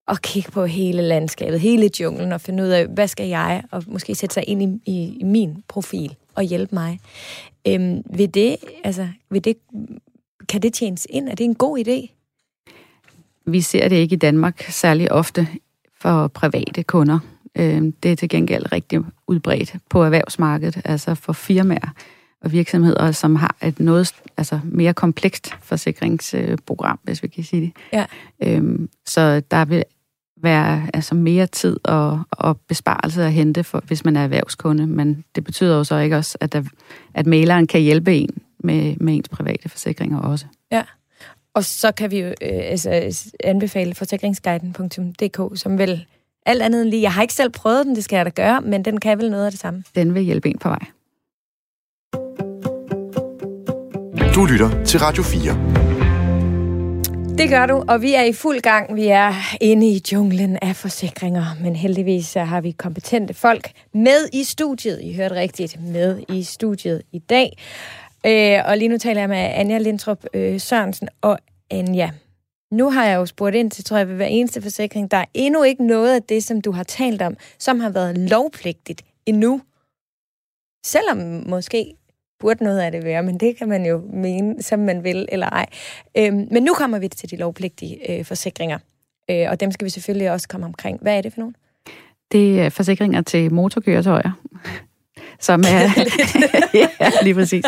[0.09, 3.85] at kigge på hele landskabet, hele junglen, og finde ud af, hvad skal jeg, og
[3.87, 7.01] måske sætte sig ind i, i, i min profil og hjælpe mig.
[7.69, 9.57] Øhm, vil det, altså, vil det,
[10.49, 11.29] kan det tjenes ind?
[11.29, 12.13] Er det en god idé?
[13.47, 15.49] Vi ser det ikke i Danmark særlig ofte
[16.01, 17.19] for private kunder.
[17.57, 21.95] Øh, Det er til gengæld rigtig udbredt på erhvervsmarkedet, altså for firmaer
[22.41, 27.73] og virksomheder, som har et noget altså mere komplekst forsikringsprogram, hvis vi kan sige det.
[27.93, 28.05] Ja.
[28.43, 29.85] Øhm, Så der vil
[30.43, 34.87] være altså mere tid og, og besparelse at hente, for, hvis man er erhvervskunde.
[34.87, 36.63] Men det betyder jo så ikke også, at, der,
[37.15, 40.47] at maileren kan hjælpe en med, med ens private forsikringer også.
[41.55, 46.07] Og så kan vi jo øh, altså, anbefale forsikringsguiden.dk, som vel
[46.47, 47.03] alt andet end lige...
[47.03, 49.31] Jeg har ikke selv prøvet den, det skal jeg da gøre, men den kan vel
[49.31, 49.85] noget af det samme.
[49.95, 50.85] Den vil hjælpe en på vej.
[54.35, 55.92] Du lytter til Radio 4.
[57.39, 58.97] Det gør du, og vi er i fuld gang.
[58.97, 64.45] Vi er inde i junglen af forsikringer, men heldigvis har vi kompetente folk med i
[64.45, 65.01] studiet.
[65.03, 67.59] I hørte rigtigt, med i studiet i dag.
[68.27, 71.39] Øh, og lige nu taler jeg med Anja Lindtrup øh, Sørensen og
[71.71, 72.11] Anja.
[72.71, 75.11] Nu har jeg jo spurgt ind til, tror jeg, ved hver eneste forsikring.
[75.11, 78.19] Der er endnu ikke noget af det, som du har talt om, som har været
[78.19, 79.61] lovpligtigt endnu.
[80.87, 81.19] Selvom
[81.49, 81.95] måske
[82.43, 85.47] burde noget af det være, men det kan man jo mene, som man vil eller
[85.47, 85.67] ej.
[86.17, 88.79] Øhm, men nu kommer vi til de lovpligtige øh, forsikringer,
[89.31, 90.99] øh, og dem skal vi selvfølgelig også komme omkring.
[91.01, 91.57] Hvad er det for nogen?
[92.33, 94.31] Det er forsikringer til motorkøretøjer,
[95.49, 95.91] som er,
[96.81, 96.89] ja,
[97.23, 97.65] lige præcis,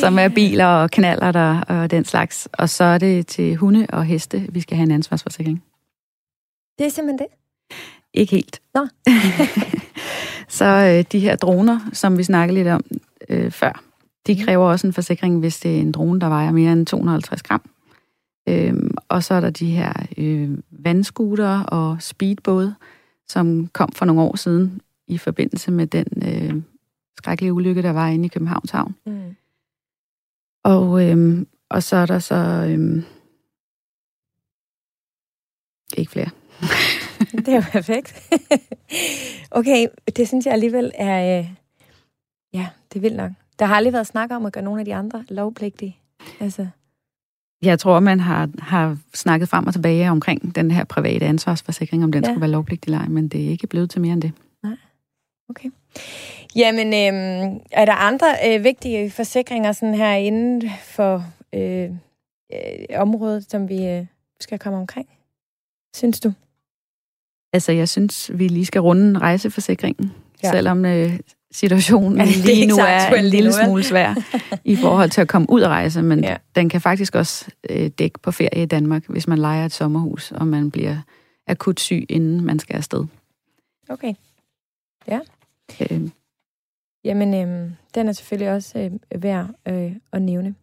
[0.00, 2.48] som er biler og knaller der og den slags.
[2.52, 5.62] Og så er det til hunde og heste, vi skal have en ansvarsforsikring.
[6.78, 7.26] Det er simpelthen det.
[8.14, 8.60] Ikke helt.
[8.74, 8.88] Nå.
[10.58, 12.84] så øh, de her droner, som vi snakkede lidt om
[13.28, 13.87] øh, før,
[14.28, 17.42] De kræver også en forsikring, hvis det er en drone, der vejer mere end 250
[17.42, 17.70] gram.
[18.48, 22.74] Øhm, og så er der de her øh, vandskuter og speedbåde,
[23.28, 26.62] som kom for nogle år siden i forbindelse med den øh,
[27.16, 28.94] skrækkelige ulykke, der var inde i Københavns Havn.
[29.06, 29.36] Mm.
[30.64, 32.34] Og, øh, og så er der så...
[32.68, 33.02] Øh,
[35.96, 36.30] ikke flere.
[37.46, 38.30] det er perfekt.
[39.50, 39.86] okay,
[40.16, 41.38] det synes jeg alligevel er...
[41.38, 41.50] Øh,
[42.52, 43.32] ja, det vil nok.
[43.58, 45.96] Der har aldrig været snak om at gøre nogle af de andre lovpligtige.
[46.40, 46.66] Altså.
[47.62, 52.12] Jeg tror, man har, har snakket frem og tilbage omkring den her private ansvarsforsikring, om
[52.12, 52.28] den ja.
[52.28, 54.32] skulle være lovpligtig eller ej, men det er ikke blevet til mere end det.
[54.62, 54.76] Nej.
[55.48, 55.70] Okay.
[56.56, 61.90] Jamen, øh, er der andre øh, vigtige forsikringer sådan her inden for øh,
[62.52, 64.06] øh, området, som vi øh,
[64.40, 65.08] skal komme omkring?
[65.96, 66.32] Synes du?
[67.52, 70.50] Altså, jeg synes, vi lige skal runde rejseforsikringen, ja.
[70.50, 71.18] selvom øh,
[71.52, 74.14] situationen ja, lige nu er en lille smule svær
[74.64, 76.36] i forhold til at komme ud og rejse, men ja.
[76.54, 80.32] den kan faktisk også øh, dække på ferie i Danmark, hvis man leger et sommerhus,
[80.32, 80.96] og man bliver
[81.46, 83.04] akut syg, inden man skal afsted.
[83.88, 84.14] Okay.
[85.08, 85.20] Ja.
[85.80, 86.00] Øh.
[87.04, 90.54] Jamen, øh, den er selvfølgelig også øh, værd øh, at nævne.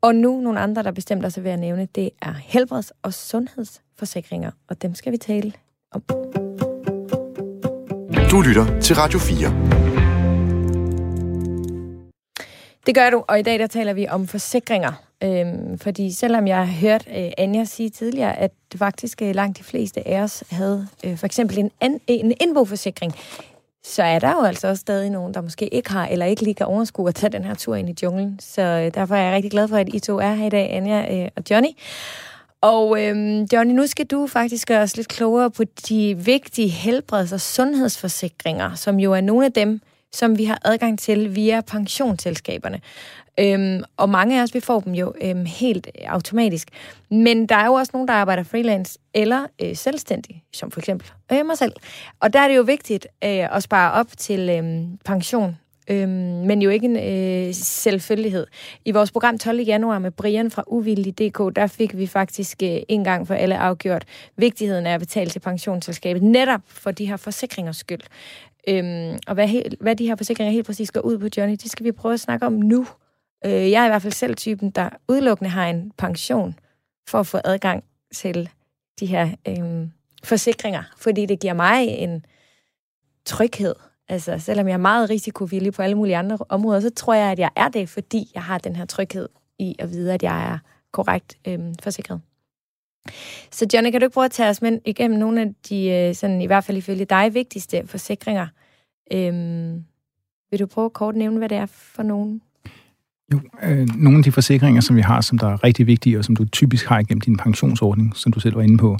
[0.00, 3.14] Og nu nogle andre, der bestemt også er værd at nævne, det er helbreds- og
[3.14, 5.52] sundhedsforsikringer, og dem skal vi tale
[5.92, 6.02] om.
[8.30, 9.87] Du lytter til Radio 4.
[12.88, 14.92] Det gør du, og i dag der taler vi om forsikringer.
[15.24, 19.64] Øhm, fordi selvom jeg har hørt øh, Anja sige tidligere, at faktisk øh, langt de
[19.64, 23.14] fleste af os havde øh, for eksempel en, an, en indboforsikring,
[23.84, 26.54] så er der jo altså også stadig nogen, der måske ikke har, eller ikke lige
[26.54, 28.38] kan overskue at tage den her tur ind i junglen.
[28.40, 30.70] Så øh, derfor er jeg rigtig glad for, at I to er her i dag,
[30.70, 31.70] Anja øh, og Johnny.
[32.60, 37.32] Og øhm, Johnny, nu skal du faktisk gøre os lidt klogere på de vigtige helbreds-
[37.32, 39.80] og sundhedsforsikringer, som jo er nogle af dem,
[40.12, 42.80] som vi har adgang til via pensionsselskaberne.
[43.40, 46.68] Øhm, og mange af os, vi får dem jo øhm, helt automatisk.
[47.10, 51.10] Men der er jo også nogen, der arbejder freelance eller øh, selvstændig, som for eksempel
[51.32, 51.72] øh, mig selv.
[52.20, 55.56] Og der er det jo vigtigt øh, at spare op til øh, pension
[55.90, 58.46] øh, men jo ikke en øh, selvfølgelighed.
[58.84, 59.60] I vores program 12.
[59.60, 64.04] januar med Brian fra Uvillig.dk, der fik vi faktisk øh, en gang for alle afgjort
[64.36, 68.00] vigtigheden af at betale til pensionsselskabet, netop for de her forsikringers skyld.
[68.68, 71.70] Øhm, og hvad, he, hvad de her forsikringer helt præcis går ud på, Johnny, det
[71.70, 72.86] skal vi prøve at snakke om nu.
[73.46, 76.58] Øh, jeg er i hvert fald selv typen, der udelukkende har en pension
[77.08, 78.50] for at få adgang til
[79.00, 79.90] de her øhm,
[80.24, 82.24] forsikringer, fordi det giver mig en
[83.24, 83.74] tryghed.
[84.08, 87.38] Altså, selvom jeg er meget risikovillig på alle mulige andre områder, så tror jeg, at
[87.38, 89.28] jeg er det, fordi jeg har den her tryghed
[89.58, 90.58] i at vide, at jeg er
[90.92, 92.20] korrekt øhm, forsikret.
[93.50, 96.14] Så Johnny, kan du ikke prøve at tage os med igennem nogle af de, øh,
[96.14, 98.46] sådan, i hvert fald ifølge dig, vigtigste forsikringer?
[99.12, 99.84] Øhm,
[100.50, 102.40] vil du prøve at kort nævne, hvad det er for nogen?
[103.32, 106.24] Jo, øh, nogle af de forsikringer, som vi har, som der er rigtig vigtige, og
[106.24, 108.96] som du typisk har igennem din pensionsordning, som du selv var inde på,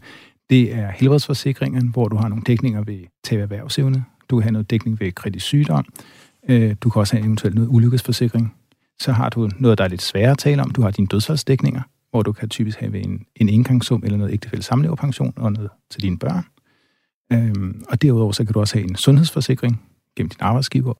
[0.51, 4.05] det er helbredsforsikringen, hvor du har nogle dækninger ved tab af erhvervsevne.
[4.31, 5.85] Du kan have noget dækning ved kritisk sygdom.
[6.49, 8.55] Øh, du kan også have eventuelt noget ulykkesforsikring.
[9.01, 10.71] Så har du noget, der er lidt sværere at tale om.
[10.71, 14.64] Du har dine dødsfaldsdækninger, hvor du kan typisk have en, en indgangssum eller noget ægtefælde
[14.64, 16.44] samleverpension og noget til dine børn.
[17.33, 19.83] Øhm, og derudover så kan du også have en sundhedsforsikring
[20.16, 20.94] gennem din arbejdsgiver.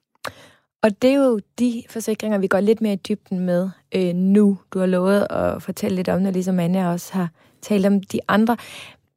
[0.83, 4.59] Og det er jo de forsikringer, vi går lidt mere i dybden med øh, nu.
[4.75, 7.31] Du har lovet at fortælle lidt om det, ligesom Anja også har
[7.62, 8.57] talt om de andre.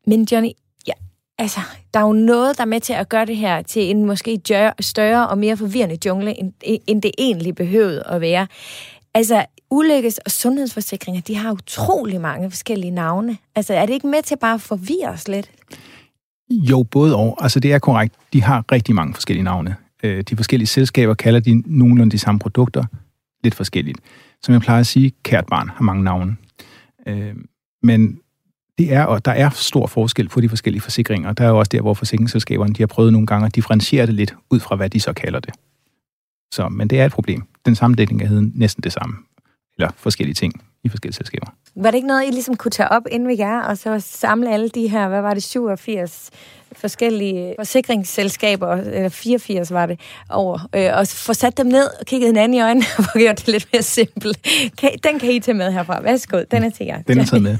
[0.07, 0.49] Men Johnny,
[0.87, 0.93] ja,
[1.37, 1.59] altså,
[1.93, 4.41] der er jo noget, der er med til at gøre det her til en måske
[4.79, 8.47] større og mere forvirrende jungle, end, end det egentlig behøvede at være.
[9.13, 13.37] Altså, ulægges og sundhedsforsikringer, de har utrolig mange forskellige navne.
[13.55, 15.51] Altså, er det ikke med til bare at forvirre os lidt?
[16.49, 17.37] Jo, både og.
[17.39, 18.15] Altså, det er korrekt.
[18.33, 19.75] De har rigtig mange forskellige navne.
[20.03, 22.83] Øh, de forskellige selskaber kalder de nogenlunde de samme produkter
[23.43, 23.97] lidt forskelligt.
[24.43, 26.35] Som jeg plejer at sige, kært barn har mange navne.
[27.07, 27.35] Øh,
[27.83, 28.19] men
[28.77, 31.33] det er, og der er stor forskel på de forskellige forsikringer.
[31.33, 34.13] Der er jo også der, hvor forsikringsselskaberne de har prøvet nogle gange at differentiere det
[34.13, 35.53] lidt ud fra, hvad de så kalder det.
[36.53, 37.43] Så, men det er et problem.
[37.65, 39.15] Den samme dækning er næsten det samme
[39.81, 41.45] eller forskellige ting i forskellige selskaber.
[41.75, 44.53] Var det ikke noget, I ligesom kunne tage op inden vi jer, og så samle
[44.53, 46.29] alle de her, hvad var det, 87
[46.75, 52.27] forskellige forsikringsselskaber, eller 84 var det, over, øh, og få sat dem ned og kigget
[52.27, 54.39] hinanden i øjnene, og gjort det lidt mere simpelt.
[55.03, 56.01] den kan I tage med herfra.
[56.01, 57.01] Værsgo, den er til jer.
[57.01, 57.57] Den er taget med.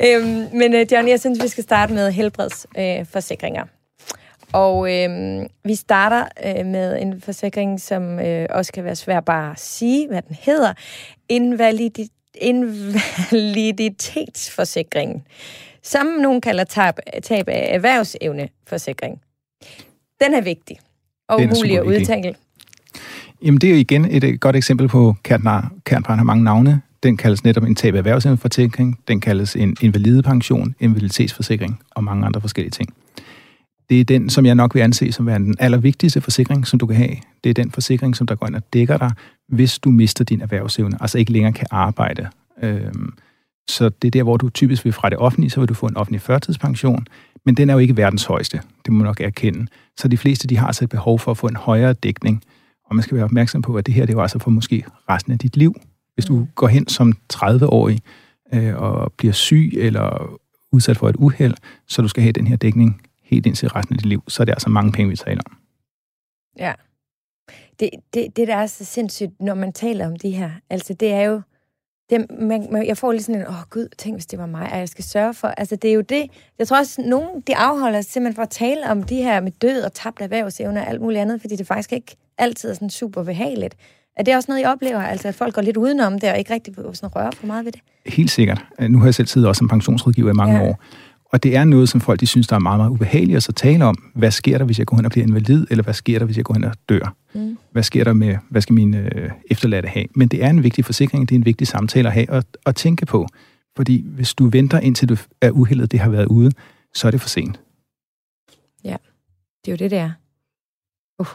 [0.06, 3.62] øhm, men uh, John, jeg synes, vi skal starte med helbredsforsikringer.
[3.62, 3.79] Øh,
[4.52, 5.10] og øh,
[5.64, 10.08] vi starter øh, med en forsikring, som øh, også kan være svært bare at sige,
[10.08, 10.72] hvad den hedder.
[11.28, 15.22] Invalidi invaliditetsforsikringen,
[15.82, 19.20] som nogen kalder tab, tab af erhvervsevneforsikring.
[20.20, 20.78] Den er vigtig
[21.28, 22.34] og umulig at udtænke.
[23.42, 26.82] Jamen, det er jo igen et godt eksempel på, kernbarn har mange navne.
[27.02, 32.40] Den kaldes netop en tab af erhvervsevneforsikring, den kaldes en invalidepension, invaliditetsforsikring og mange andre
[32.40, 32.94] forskellige ting.
[33.90, 36.96] Det er den, som jeg nok vil anse som den allervigtigste forsikring, som du kan
[36.96, 37.16] have.
[37.44, 39.10] Det er den forsikring, som der går ind og dækker dig,
[39.48, 42.28] hvis du mister din erhvervsevne, altså ikke længere kan arbejde.
[42.62, 43.12] Øhm,
[43.68, 45.86] så det er der, hvor du typisk vil fra det offentlige, så vil du få
[45.86, 47.06] en offentlig førtidspension,
[47.46, 49.66] men den er jo ikke verdens højeste, det må man nok erkende.
[49.96, 52.42] Så de fleste, de har altså et behov for at få en højere dækning,
[52.84, 54.84] og man skal være opmærksom på, at det her, det er jo altså for måske
[55.08, 55.74] resten af dit liv.
[56.14, 56.46] Hvis du mm.
[56.54, 58.00] går hen som 30-årig
[58.54, 60.38] øh, og bliver syg eller
[60.72, 61.54] udsat for et uheld,
[61.88, 64.42] så du skal have den her dækning helt ind til resten af dit liv, så
[64.42, 65.56] er det altså mange penge, vi taler om.
[66.58, 66.72] Ja.
[67.80, 71.12] Det, det, det, der er så sindssygt, når man taler om de her, altså det
[71.12, 71.40] er jo,
[72.10, 74.46] det, man, man, jeg får lige sådan en, åh oh, gud, tænk hvis det var
[74.46, 76.26] mig, at jeg skal sørge for, altså det er jo det,
[76.58, 79.52] jeg tror også, nogen, de afholder sig simpelthen for at tale om de her med
[79.52, 82.90] død og tabt erhvervsevne og alt muligt andet, fordi det faktisk ikke altid er sådan
[82.90, 83.76] super behageligt.
[84.16, 86.54] Er det også noget, I oplever, altså at folk går lidt udenom det og ikke
[86.54, 87.80] rigtig sådan rører for meget ved det?
[88.06, 88.64] Helt sikkert.
[88.88, 90.68] Nu har jeg selv siddet også som pensionsrådgiver i mange ja.
[90.68, 90.80] år,
[91.32, 93.52] og det er noget, som folk de synes, der er meget, meget ubehageligt at så
[93.52, 94.10] tale om.
[94.14, 96.36] Hvad sker der, hvis jeg går hen og bliver invalid, eller hvad sker der, hvis
[96.36, 97.14] jeg går hen og dør?
[97.34, 97.58] Mm.
[97.70, 100.06] Hvad sker der med, hvad skal mine øh, efterladte have?
[100.14, 102.76] Men det er en vigtig forsikring, det er en vigtig samtale at have og, og
[102.76, 103.26] tænke på.
[103.76, 106.50] Fordi hvis du venter indtil du er uheldet, det har været ude,
[106.94, 107.60] så er det for sent.
[108.84, 108.96] Ja,
[109.64, 110.10] det er jo det, det er.
[111.18, 111.26] Uh.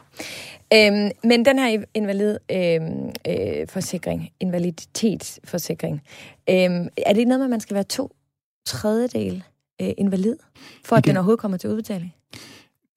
[0.73, 6.01] Øhm, men den her invalid øhm, øh, forsikring, invaliditetsforsikring,
[6.49, 8.15] øhm, er det noget med, at man skal være to
[8.65, 9.43] tredjedel
[9.81, 10.35] øh, invalid,
[10.85, 11.09] for at Igen.
[11.09, 12.13] den overhovedet kommer til udbetaling?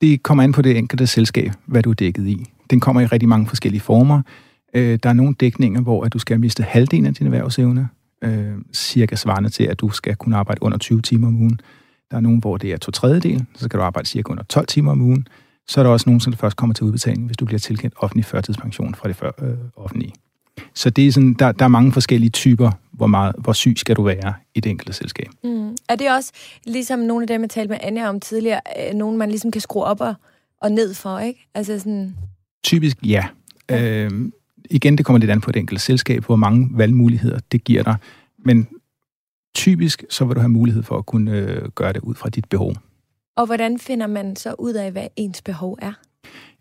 [0.00, 2.46] Det kommer an på det enkelte selskab, hvad du er dækket i.
[2.70, 4.22] Den kommer i rigtig mange forskellige former.
[4.74, 7.88] Øh, der er nogle dækninger, hvor at du skal miste halvdelen af din erhvervsevne,
[8.22, 11.60] øh, cirka svarende til, at du skal kunne arbejde under 20 timer om ugen.
[12.10, 14.66] Der er nogle, hvor det er to tredjedel, så skal du arbejde cirka under 12
[14.66, 15.26] timer om ugen.
[15.68, 18.24] Så er der også nogen, som først kommer til udbetaling, hvis du bliver tilkendt offentlig
[18.24, 20.12] førtidspension fra det før, øh, offentlige.
[20.74, 23.96] Så det er sådan, der, der er mange forskellige typer, hvor, meget, hvor syg skal
[23.96, 25.28] du være i det enkelte selskab.
[25.44, 25.76] Mm.
[25.88, 26.32] Er det også,
[26.64, 29.60] ligesom nogle af dem, jeg talte med Anja om tidligere, øh, nogen, man ligesom kan
[29.60, 30.14] skrue op og,
[30.62, 31.48] og ned for, ikke?
[31.54, 32.16] Altså sådan...
[32.64, 33.26] Typisk ja.
[33.70, 34.04] ja.
[34.04, 34.10] Øh,
[34.70, 37.96] igen, det kommer lidt an på et enkelt selskab, hvor mange valgmuligheder det giver dig.
[38.38, 38.68] Men
[39.54, 42.48] typisk, så vil du have mulighed for at kunne øh, gøre det ud fra dit
[42.48, 42.74] behov.
[43.36, 45.92] Og hvordan finder man så ud af, hvad ens behov er?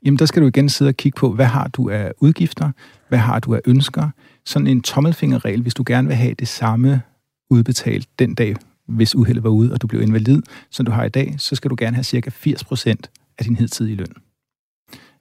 [0.05, 2.71] Jamen, der skal du igen sidde og kigge på, hvad har du af udgifter,
[3.09, 4.09] hvad har du af ønsker.
[4.47, 7.01] Sådan en tommelfingerregel, hvis du gerne vil have det samme
[7.49, 8.55] udbetalt den dag,
[8.85, 11.69] hvis uheldet var ude, og du blev invalid, som du har i dag, så skal
[11.69, 12.93] du gerne have cirka 80%
[13.37, 14.13] af din hidtidige løn.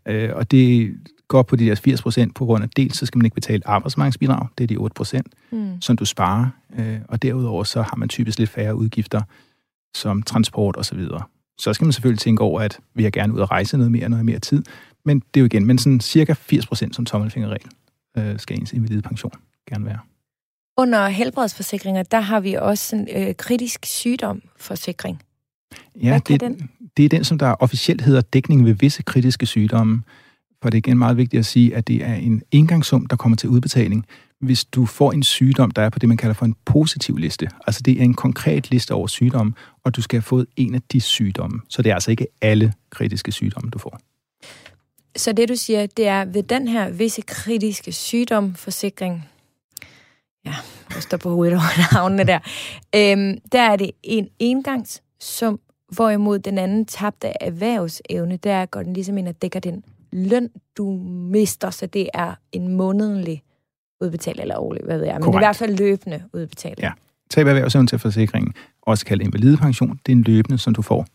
[0.09, 0.97] Øh, og det
[1.29, 4.47] går på de der 80% på grund af dels, så skal man ikke betale arbejdsmarkedsbidrag,
[4.59, 5.21] det er de 8%,
[5.53, 5.81] mm.
[5.81, 6.49] som du sparer.
[6.79, 9.23] Øh, og derudover så har man typisk lidt færre udgifter,
[9.95, 11.01] som transport osv.
[11.59, 14.09] Så skal man selvfølgelig tænke over, at vi har gerne ud at rejse noget mere,
[14.09, 14.63] noget mere tid.
[15.05, 17.71] Men det er jo igen, men sådan cirka 80% som tommelfingerregel
[18.19, 18.75] øh, skal ens
[19.05, 19.33] pension
[19.69, 19.99] gerne være.
[20.79, 25.23] Under helbredsforsikringer, der har vi også en øh, kritisk sygdomforsikring.
[26.03, 26.71] Ja, det, den?
[26.97, 30.03] det er den, som der officielt hedder dækning ved visse kritiske sygdomme.
[30.63, 33.37] For det er igen meget vigtigt at sige, at det er en engangssum, der kommer
[33.37, 34.07] til udbetaling,
[34.41, 37.49] hvis du får en sygdom, der er på det, man kalder for en positiv liste.
[37.67, 39.53] Altså det er en konkret liste over sygdomme,
[39.85, 41.61] og du skal have fået en af de sygdomme.
[41.69, 44.01] Så det er altså ikke alle kritiske sygdomme, du får.
[45.17, 49.29] Så det, du siger, det er ved den her visse kritiske sygdomforsikring,
[50.45, 50.55] ja,
[50.95, 52.39] jeg står på hovedet over navnene der,
[52.95, 55.61] øhm, der er det en engangssum,
[55.93, 60.93] hvorimod den anden tabte erhvervsevne, der går den ligesom ind og dækker den løn, du
[61.33, 63.43] mister, så det er en månedlig
[64.01, 65.37] udbetaling, eller årlig, hvad ved jeg, men Correct.
[65.37, 66.81] i hvert fald løbende udbetaling.
[66.81, 66.93] Ja.
[67.31, 71.07] Tab erhvervsevne til forsikringen, også kaldet invalidepension, det er en løbende, som du får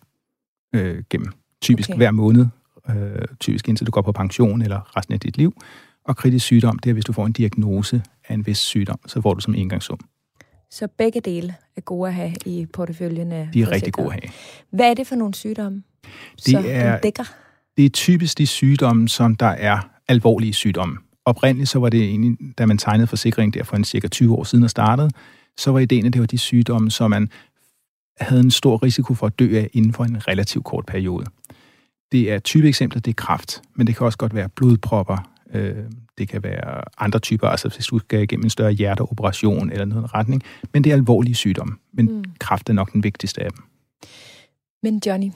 [0.75, 1.97] øh, gennem typisk okay.
[1.97, 2.45] hver måned,
[2.89, 5.53] øh, typisk indtil du går på pension eller resten af dit liv.
[6.05, 9.21] Og kritisk sygdom, det er, hvis du får en diagnose af en vis sygdom, så
[9.21, 9.99] får du som engangssum.
[10.71, 14.13] Så begge dele er gode at have i porteføljen af De er rigtig gode at
[14.13, 14.31] have.
[14.71, 15.83] Hvad er det for nogle sygdomme,
[16.35, 17.23] det så er, dækker?
[17.77, 20.97] Det er typisk de sygdomme, som der er alvorlige sygdomme.
[21.25, 24.43] Oprindeligt så var det egentlig, da man tegnede forsikring der for en cirka 20 år
[24.43, 25.09] siden og startede,
[25.57, 27.29] så var ideen, at det var de sygdomme, som man
[28.19, 31.25] havde en stor risiko for at dø af inden for en relativt kort periode.
[32.11, 35.85] Det er type eksempler, det er kræft, men det kan også godt være blodpropper, øh,
[36.17, 40.13] det kan være andre typer, altså hvis du skal igennem en større hjerteoperation eller noget
[40.13, 40.43] retning,
[40.73, 42.23] men det er alvorlige sygdomme, men mm.
[42.39, 43.63] kræft er nok den vigtigste af dem.
[44.83, 45.31] Men Johnny,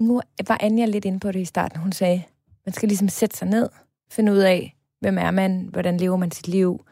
[0.00, 1.80] nu var Anja lidt inde på det i starten.
[1.80, 2.22] Hun sagde,
[2.66, 3.68] man skal ligesom sætte sig ned,
[4.10, 6.84] finde ud af, hvem er man, hvordan lever man sit liv,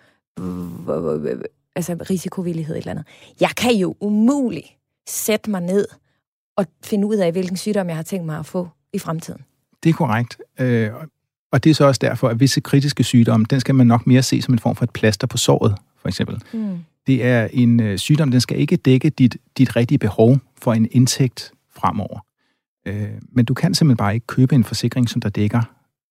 [1.76, 3.07] altså risikovillighed eller andet.
[3.41, 4.66] Jeg kan jo umuligt
[5.09, 5.87] sætte mig ned
[6.57, 9.41] og finde ud af, hvilken sygdom jeg har tænkt mig at få i fremtiden.
[9.83, 10.39] Det er korrekt.
[10.61, 10.91] Øh,
[11.53, 14.23] Og det er så også derfor, at visse kritiske sygdomme, den skal man nok mere
[14.23, 16.43] se som en form for et plaster på såret, for eksempel.
[16.53, 16.79] Mm.
[17.07, 20.89] Det er en øh, sygdom, den skal ikke dække dit, dit rigtige behov for en
[20.91, 22.19] indtægt fremover.
[22.87, 25.63] Øh, men du kan simpelthen bare ikke købe en forsikring, som der dækker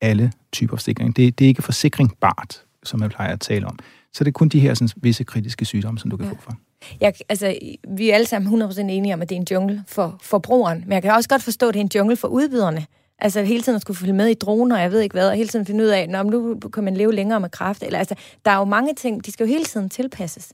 [0.01, 1.15] alle typer forsikring.
[1.15, 3.79] Det, det er ikke forsikringbart, som man plejer at tale om.
[4.13, 6.31] Så det er kun de her sådan, visse kritiske sygdomme, som du kan ja.
[6.31, 6.57] få for.
[7.01, 7.55] Jeg, altså,
[7.87, 10.93] vi er alle sammen 100% enige om, at det er en jungle for forbrugeren, men
[10.93, 12.85] jeg kan også godt forstå, at det er en jungle for udbyderne.
[13.19, 15.35] Altså hele tiden at skulle følge med i droner, og jeg ved ikke hvad, og
[15.35, 17.83] hele tiden finde ud af, om nu kan man leve længere med kraft.
[17.83, 18.15] Eller, altså,
[18.45, 20.51] der er jo mange ting, de skal jo hele tiden tilpasses.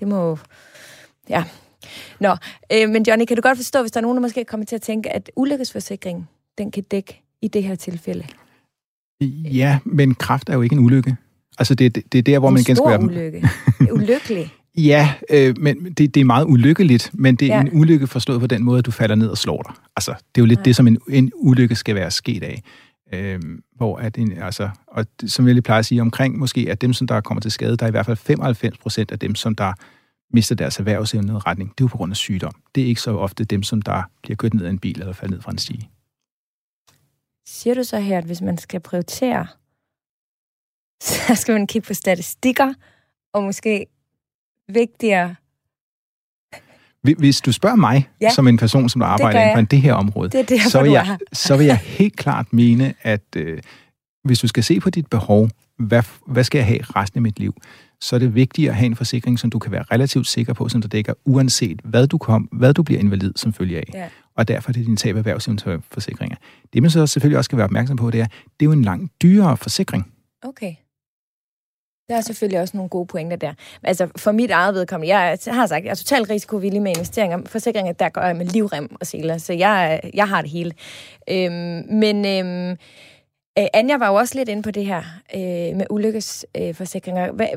[0.00, 0.38] Det må
[1.30, 1.44] Ja.
[2.20, 2.36] Nå,
[2.72, 4.76] øh, men Johnny, kan du godt forstå, hvis der er nogen, der måske kommer til
[4.76, 6.28] at tænke, at ulykkesforsikring,
[6.58, 8.26] den kan dække i det her tilfælde?
[9.44, 11.16] Ja, men kraft er jo ikke en ulykke.
[11.58, 13.02] Altså, det, det, det er der, hvor en man igen skal være...
[13.02, 13.48] ulykke.
[13.92, 14.50] Ulykkelig.
[14.76, 17.60] Ja, øh, men det, det er meget ulykkeligt, men det er ja.
[17.60, 19.74] en ulykke forstået på den måde, at du falder ned og slår dig.
[19.96, 20.62] Altså, det er jo lidt ja.
[20.62, 22.62] det, som en, en ulykke skal være sket af.
[23.12, 23.40] Øh,
[23.76, 26.92] hvor at en, altså, og som jeg lige plejer at sige omkring, måske at dem,
[26.92, 29.54] som der kommer til skade, der er i hvert fald 95 procent af dem, som
[29.54, 29.72] der
[30.32, 32.52] mister deres erhvervsevne retning, det er jo på grund af sygdom.
[32.74, 35.12] Det er ikke så ofte dem, som der bliver kørt ned af en bil eller
[35.12, 35.90] falder ned fra en stige.
[37.46, 39.46] Siger du så her, at hvis man skal prioritere,
[41.02, 42.74] så skal man kigge på statistikker,
[43.32, 43.86] og måske
[44.74, 45.34] vigtigere
[47.02, 49.94] hvis du spørger mig, ja, som en person, som der arbejder inden for det her
[49.94, 53.58] område, det derfor, så, vil jeg, så vil jeg helt klart mene, at øh,
[54.24, 55.48] hvis du skal se på dit behov,
[55.78, 57.54] hvad, hvad skal jeg have resten af mit liv,
[58.00, 60.68] så er det vigtigt at have en forsikring, som du kan være relativt sikker på,
[60.68, 63.84] som der dækker uanset hvad du, kom, hvad du bliver invalid som følge af.
[63.94, 64.08] Ja.
[64.36, 65.42] Og derfor er det din tab af
[65.92, 66.36] forsikringer.
[66.72, 68.82] Det man så selvfølgelig også skal være opmærksom på, det er, det er jo en
[68.82, 70.12] langt dyrere forsikring.
[70.42, 70.74] Okay.
[72.10, 73.52] Der er selvfølgelig også nogle gode pointer der.
[73.82, 77.38] Altså, for mit eget vedkommende, jeg har sagt, jeg er totalt risikovillig med investeringer.
[77.46, 80.72] Forsikringer, der går jeg med livrem og seler, så jeg, jeg har det hele.
[81.28, 82.70] Øhm, men øhm,
[83.58, 85.02] øh, Anja var jo også lidt inde på det her
[85.34, 87.28] øh, med ulykkesforsikringer.
[87.28, 87.48] Øh, hvad,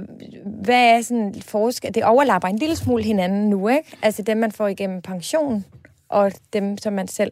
[0.64, 1.94] hvad er sådan forskel?
[1.94, 3.98] Det overlapper en lille smule hinanden nu, ikke?
[4.02, 5.66] Altså dem, man får igennem pension,
[6.10, 7.32] og dem, som man selv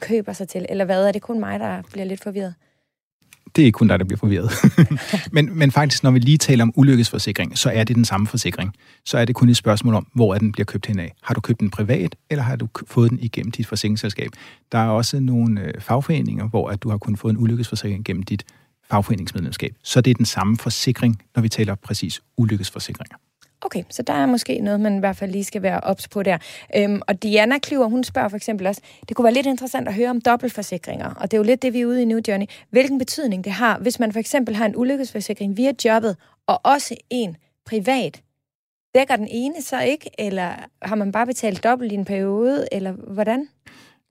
[0.00, 0.66] køber sig til.
[0.68, 1.06] Eller hvad?
[1.06, 2.54] Er det kun mig, der bliver lidt forvirret?
[3.56, 4.50] Det er ikke kun dig, der bliver forvirret.
[5.34, 8.74] men, men faktisk, når vi lige taler om ulykkesforsikring, så er det den samme forsikring.
[9.04, 11.14] Så er det kun et spørgsmål om, hvor er den bliver købt hen af.
[11.22, 14.30] Har du købt den privat, eller har du fået den igennem dit forsikringsselskab?
[14.72, 18.22] Der er også nogle øh, fagforeninger, hvor at du har kun fået en ulykkesforsikring gennem
[18.22, 18.44] dit
[18.90, 19.74] fagforeningsmedlemskab.
[19.82, 23.16] Så det er den samme forsikring, når vi taler præcis ulykkesforsikringer.
[23.60, 26.22] Okay, så der er måske noget, man i hvert fald lige skal være ops på
[26.22, 26.38] der.
[26.76, 29.94] Øhm, og Diana Kliver, hun spørger for eksempel også, det kunne være lidt interessant at
[29.94, 32.46] høre om dobbeltforsikringer, og det er jo lidt det, vi er ude i nu, Johnny.
[32.70, 36.96] Hvilken betydning det har, hvis man for eksempel har en ulykkesforsikring via jobbet, og også
[37.10, 37.36] en
[37.66, 38.22] privat.
[38.94, 40.52] Dækker den ene så ikke, eller
[40.82, 43.48] har man bare betalt dobbelt i en periode, eller hvordan?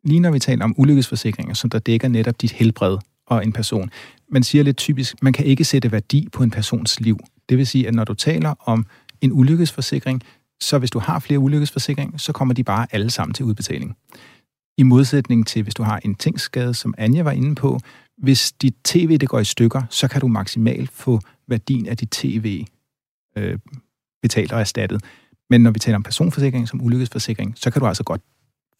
[0.04, 3.90] Lige når vi taler om ulykkesforsikringer, som der dækker netop dit helbred og en person,
[4.30, 7.20] man siger lidt typisk, man kan ikke sætte værdi på en persons liv.
[7.50, 8.86] Det vil sige, at når du taler om
[9.22, 10.22] en ulykkesforsikring,
[10.62, 13.98] så hvis du har flere ulykkesforsikringer, så kommer de bare alle sammen til udbetaling.
[14.78, 17.80] I modsætning til, hvis du har en tingsskade, som Anja var inde på,
[18.18, 22.10] hvis dit tv det går i stykker, så kan du maksimalt få værdien af dit
[22.10, 22.66] tv
[23.38, 23.60] øh,
[24.22, 25.04] betalt og erstattet.
[25.50, 28.22] Men når vi taler om personforsikring som ulykkesforsikring, så kan du altså godt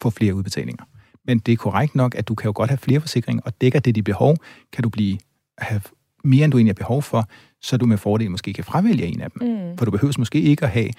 [0.02, 0.84] få flere udbetalinger.
[1.24, 3.80] Men det er korrekt nok, at du kan jo godt have flere forsikringer, og dækker
[3.80, 4.36] det dit behov,
[4.72, 5.18] kan du blive
[5.58, 5.80] have
[6.24, 7.28] mere, end du egentlig har behov for,
[7.62, 9.48] så du med fordel måske kan fravælge en af dem.
[9.48, 9.78] Mm.
[9.78, 10.90] For du behøver måske ikke at have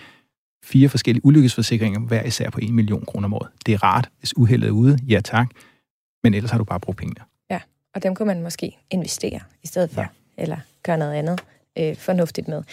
[0.64, 3.48] fire forskellige ulykkesforsikringer, hver især på 1 million kroner om året.
[3.66, 5.50] Det er rart, hvis uheldet er ude, ja tak,
[6.24, 7.22] men ellers har du bare brugt pengene.
[7.50, 7.60] Ja,
[7.96, 10.08] og dem kan man måske investere i stedet for, ja.
[10.38, 11.42] eller gøre noget andet
[11.80, 12.64] øh, fornuftigt med.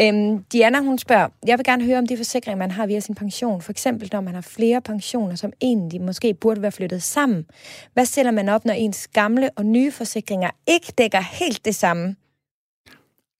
[0.00, 3.14] Øhm, Diana, hun spørger, jeg vil gerne høre om de forsikringer, man har via sin
[3.14, 3.62] pension.
[3.62, 7.46] For eksempel, når man har flere pensioner, som egentlig måske burde være flyttet sammen.
[7.92, 12.16] Hvad stiller man op, når ens gamle og nye forsikringer ikke dækker helt det samme?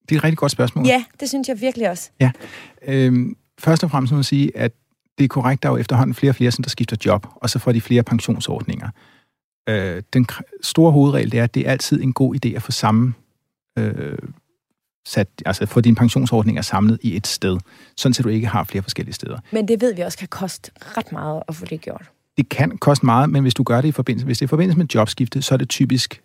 [0.08, 0.86] Det er et rigtig godt spørgsmål.
[0.86, 2.10] Ja, det synes jeg virkelig også.
[2.20, 2.30] Ja.
[2.86, 4.72] Øhm, først og fremmest må jeg sige, at
[5.18, 7.50] det er korrekt, der er jo efterhånden flere og flere, som der skifter job, og
[7.50, 8.88] så får de flere pensionsordninger.
[9.68, 10.26] Øh, den
[10.62, 13.14] store hovedregel det er, at det er altid en god idé at få samme
[13.78, 14.18] øh,
[15.06, 17.58] sat, altså få dine pensionsordninger samlet i et sted,
[17.96, 19.38] sådan så du ikke har flere forskellige steder.
[19.52, 22.10] Men det ved vi også kan koste ret meget at få det gjort.
[22.36, 24.48] Det kan koste meget, men hvis du gør det i forbindelse, hvis det er i
[24.48, 26.22] forbindelse med jobskifte, så er det typisk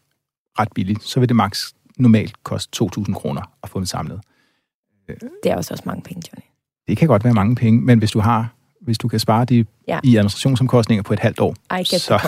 [0.59, 1.03] ret billigt.
[1.03, 4.21] Så vil det maks normalt koste 2.000 kroner at få dem samlet.
[5.43, 6.45] Det er også også mange penge, Johnny.
[6.87, 8.49] Det kan godt være mange penge, men hvis du har
[8.81, 9.99] hvis du kan spare de ja.
[10.03, 12.19] i administrationsomkostninger på et halvt år, så,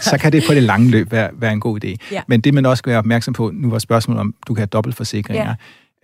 [0.10, 1.94] så kan det på det lange løb være, være en god idé.
[2.12, 2.22] Ja.
[2.28, 4.66] Men det man også skal være opmærksom på, nu var spørgsmålet om, du kan have
[4.66, 5.54] dobbeltforsikringer.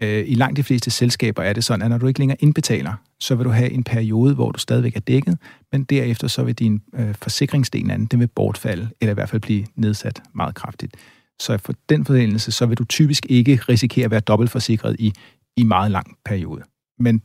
[0.00, 0.06] Ja.
[0.06, 2.92] Øh, I langt de fleste selskaber er det sådan, at når du ikke længere indbetaler,
[3.20, 5.38] så vil du have en periode, hvor du stadigvæk er dækket,
[5.72, 9.40] men derefter så vil din øh, forsikringsdel anden, den vil bortfalde, eller i hvert fald
[9.40, 10.96] blive nedsat meget kraftigt.
[11.40, 15.12] Så for den forbindelse, så vil du typisk ikke risikere at være dobbeltforsikret i,
[15.56, 16.62] i meget lang periode.
[16.98, 17.22] Men,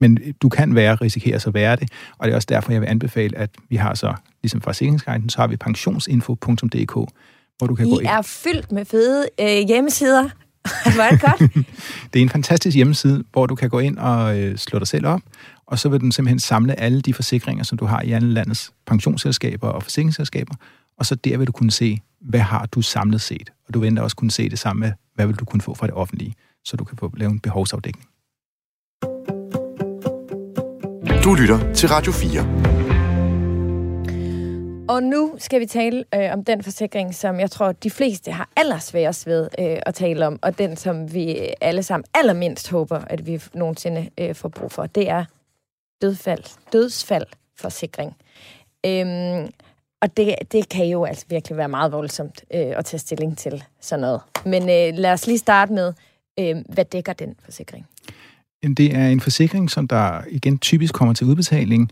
[0.00, 2.88] men du kan være, risikere at være det, og det er også derfor, jeg vil
[2.88, 6.94] anbefale, at vi har så, ligesom fra Sikringsguiden, så har vi pensionsinfo.dk,
[7.58, 8.08] hvor du kan I gå ind.
[8.08, 10.28] er fyldt med fede øh, hjemmesider.
[10.94, 11.40] Hvor er det godt.
[12.12, 15.06] Det er en fantastisk hjemmeside, hvor du kan gå ind og øh, slå dig selv
[15.06, 15.20] op,
[15.66, 18.72] og så vil den simpelthen samle alle de forsikringer, som du har i alle landets
[18.86, 20.54] pensionsselskaber og forsikringsselskaber,
[21.02, 23.52] og så der vil du kunne se, hvad har du samlet set.
[23.68, 25.74] Og du vil endda også kunne se det samme med, hvad vil du kunne få
[25.74, 26.34] fra det offentlige,
[26.64, 28.08] så du kan få lave en behovsafdækning.
[31.24, 32.40] Du lytter til Radio 4.
[34.88, 38.48] Og nu skal vi tale øh, om den forsikring, som jeg tror, de fleste har
[38.56, 43.26] allersværest ved øh, at tale om, og den, som vi alle sammen allermindst håber, at
[43.26, 44.86] vi nogensinde øh, får brug for.
[44.86, 45.24] Det er
[46.02, 48.16] dødfald, dødsfaldforsikring.
[48.86, 49.48] Øhm,
[50.02, 53.64] og det, det kan jo altså virkelig være meget voldsomt øh, at tage stilling til
[53.80, 54.20] sådan noget.
[54.44, 55.92] Men øh, lad os lige starte med,
[56.38, 57.86] øh, hvad dækker den forsikring?
[58.76, 61.90] Det er en forsikring, som der igen typisk kommer til udbetaling,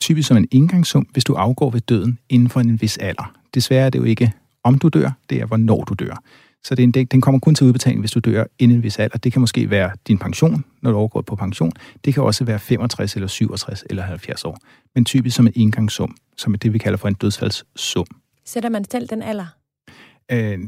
[0.00, 3.34] typisk som en indgangssum, hvis du afgår ved døden inden for en vis alder.
[3.54, 4.32] Desværre er det jo ikke,
[4.64, 6.22] om du dør, det er, hvornår du dør.
[6.64, 8.98] Så det er en, den kommer kun til udbetaling, hvis du dør inden en vis
[8.98, 9.18] alder.
[9.18, 11.72] Det kan måske være din pension, når du overgår på pension.
[12.04, 14.58] Det kan også være 65 eller 67 eller 70 år.
[14.94, 18.06] Men typisk som en indgangssum, som er det, vi kalder for en dødsfaldssum.
[18.44, 19.46] Sætter man selv den alder?
[20.32, 20.58] Øh,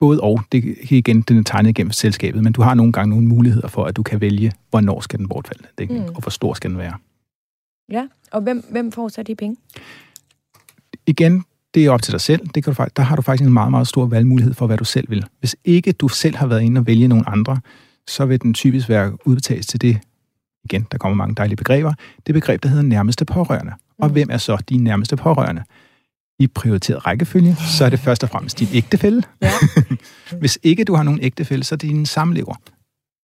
[0.00, 0.40] både og.
[0.52, 3.68] Det er igen, den er tegnet igennem selskabet, men du har nogle gange nogle muligheder
[3.68, 5.96] for, at du kan vælge, hvornår skal den bortfalde, det, mm.
[5.96, 6.94] og hvor stor skal den være.
[7.90, 9.56] Ja, og hvem, hvem får så de penge?
[11.06, 11.44] Igen,
[11.74, 12.48] det er op til dig selv.
[12.54, 14.84] Det kan du, der har du faktisk en meget, meget stor valgmulighed for, hvad du
[14.84, 15.24] selv vil.
[15.38, 17.60] Hvis ikke du selv har været inde og vælge nogle andre,
[18.06, 19.98] så vil den typisk være udbetalt til det,
[20.64, 21.94] igen, der kommer mange dejlige begreber,
[22.26, 23.72] det begreb, der hedder nærmeste pårørende.
[23.98, 24.12] Og mm.
[24.12, 25.62] hvem er så dine nærmeste pårørende?
[26.38, 29.22] I prioriteret rækkefølge, så er det først og fremmest din ægtefælle.
[29.42, 29.50] Ja.
[30.40, 32.54] Hvis ikke du har nogen ægtefælle, så er det din samlever.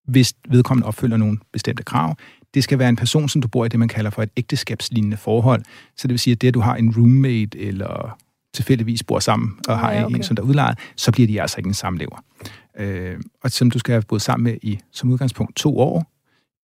[0.09, 2.16] Hvis vedkommende opfylder nogle bestemte krav,
[2.55, 5.16] det skal være en person, som du bor i det, man kalder for et ægteskabslignende
[5.16, 5.62] forhold.
[5.97, 8.18] Så det vil sige, at det, at du har en roommate eller
[8.57, 10.16] tilfældigvis bor sammen og har ja, okay.
[10.16, 12.24] en, som der er udlejet, så bliver de altså ikke en samlever.
[12.76, 16.12] Øh, og som du skal have boet sammen med i som udgangspunkt to år,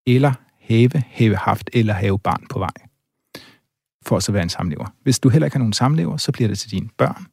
[0.07, 2.72] eller have, have haft eller have barn på vej,
[4.07, 4.95] for at så være en samlever.
[5.03, 7.26] Hvis du heller ikke har nogen samlever, så bliver det til dine børn.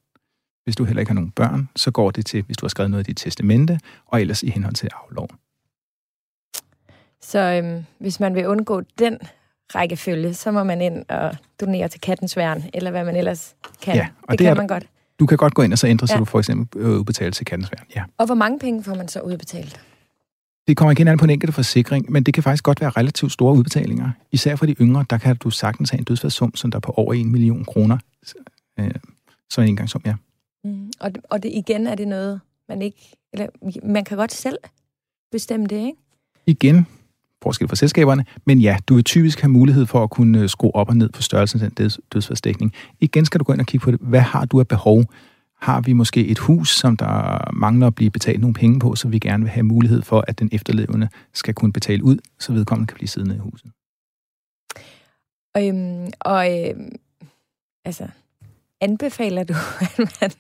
[0.64, 2.92] Hvis du heller ikke har nogen børn, så går det til, hvis du har skrevet
[2.92, 5.30] noget i dit testamente, og ellers i henhold til afloven.
[7.22, 9.18] Så øhm, hvis man vil undgå den
[9.76, 13.96] rækkefølge, så må man ind og donere til kattens værn, eller hvad man ellers kan.
[13.96, 14.86] Ja, og det, det kan man godt.
[15.20, 16.14] Du kan godt gå ind og så ændre, ja.
[16.14, 17.86] så du for eksempel øh, udbetale til kattens værn.
[17.96, 18.04] Ja.
[18.18, 19.82] Og hvor mange penge får man så udbetalt?
[20.68, 23.32] Det kommer igen an på en enkelt forsikring, men det kan faktisk godt være relativt
[23.32, 24.12] store udbetalinger.
[24.32, 26.92] Især for de yngre, der kan du sagtens have en dødsfaldssum, som der er på
[26.92, 27.98] over 1 million kroner.
[28.80, 28.92] Øh,
[29.50, 30.16] så en engangssum, ja.
[30.64, 30.92] Mm.
[31.00, 33.12] Og, og det, igen er det noget, man ikke...
[33.34, 33.48] Eller,
[33.84, 34.58] man kan godt selv
[35.32, 35.98] bestemme det, ikke?
[36.46, 36.88] Igen,
[37.42, 40.76] forskel for selskaberne, men ja, du vil typisk have mulighed for at kunne øh, skrue
[40.76, 42.74] op og ned på størrelsen af den dødsfaldsdækning.
[43.00, 44.00] Igen skal du gå ind og kigge på det.
[44.02, 45.06] Hvad har du af behov?
[45.62, 49.08] Har vi måske et hus, som der mangler at blive betalt nogle penge på, så
[49.08, 52.88] vi gerne vil have mulighed for, at den efterlevende skal kunne betale ud, så vedkommende
[52.88, 53.72] kan blive siddende i huset?
[55.58, 56.92] Øhm, og øhm,
[57.86, 58.08] altså,
[58.82, 59.54] anbefaler du,
[59.86, 60.32] at man,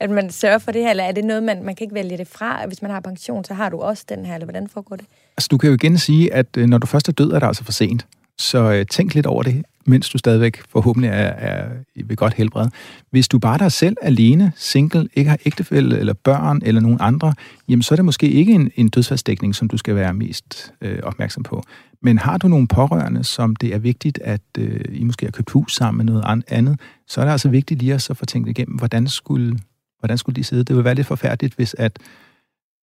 [0.00, 2.18] at man sørger for det her, eller er det noget, man, man kan ikke vælge
[2.18, 2.66] det fra?
[2.66, 5.06] Hvis man har pension, så har du også den her, eller hvordan foregår det?
[5.36, 7.46] Altså, du kan jo igen sige, at øh, når du først er død, er det
[7.46, 8.06] altså for sent.
[8.38, 11.68] Så øh, tænk lidt over det, mens du stadigvæk forhåbentlig er, er
[12.04, 12.68] ved godt helbred.
[13.10, 16.98] Hvis du bare er dig selv alene, single, ikke har ægtefælle eller børn eller nogen
[17.00, 17.34] andre,
[17.68, 20.98] jamen så er det måske ikke en, en dødsfaldsdækning, som du skal være mest øh,
[21.02, 21.62] opmærksom på.
[22.02, 25.50] Men har du nogle pårørende, som det er vigtigt, at øh, I måske har købt
[25.50, 28.48] hus sammen med noget andet, så er det altså vigtigt lige at så få tænkt
[28.48, 29.58] igennem, hvordan skulle,
[29.98, 30.64] hvordan skulle de sidde.
[30.64, 31.98] Det vil være lidt forfærdeligt, hvis at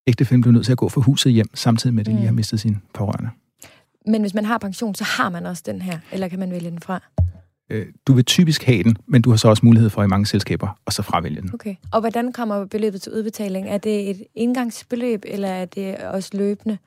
[0.07, 2.31] ægtefælden bliver nødt til at gå for huset hjem, samtidig med, at de lige har
[2.31, 2.35] mm.
[2.35, 3.29] mistet sin pårørende.
[4.05, 6.69] Men hvis man har pension, så har man også den her, eller kan man vælge
[6.69, 7.01] den fra?
[7.69, 10.25] Øh, du vil typisk have den, men du har så også mulighed for i mange
[10.25, 11.49] selskaber at så fravælge den.
[11.53, 11.75] Okay.
[11.91, 13.69] Og hvordan kommer beløbet til udbetaling?
[13.69, 16.77] Er det et indgangsbeløb, eller er det også løbende?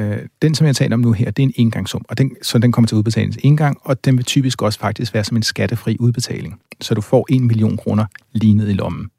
[0.00, 2.58] Øh, den, som jeg taler om nu her, det er en engangssum, og den, så
[2.58, 5.42] den kommer til udbetaling en gang, og den vil typisk også faktisk være som en
[5.42, 6.60] skattefri udbetaling.
[6.80, 9.10] Så du får en million kroner lige ned i lommen,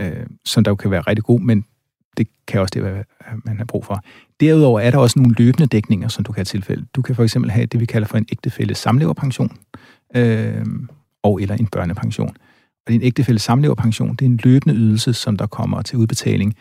[0.00, 1.64] øh, som der jo kan være rigtig god, men
[2.16, 3.04] det kan også det være,
[3.44, 4.04] man har brug for.
[4.40, 6.86] Derudover er der også nogle løbende dækninger, som du kan have tilfælde.
[6.94, 9.56] Du kan for eksempel have det, vi kalder for en ægtefælles samleverpension,
[10.16, 10.66] øh,
[11.22, 12.36] og eller en børnepension.
[12.86, 16.56] Og din ægtefælles samleverpension, det er en løbende ydelse, som der kommer til udbetaling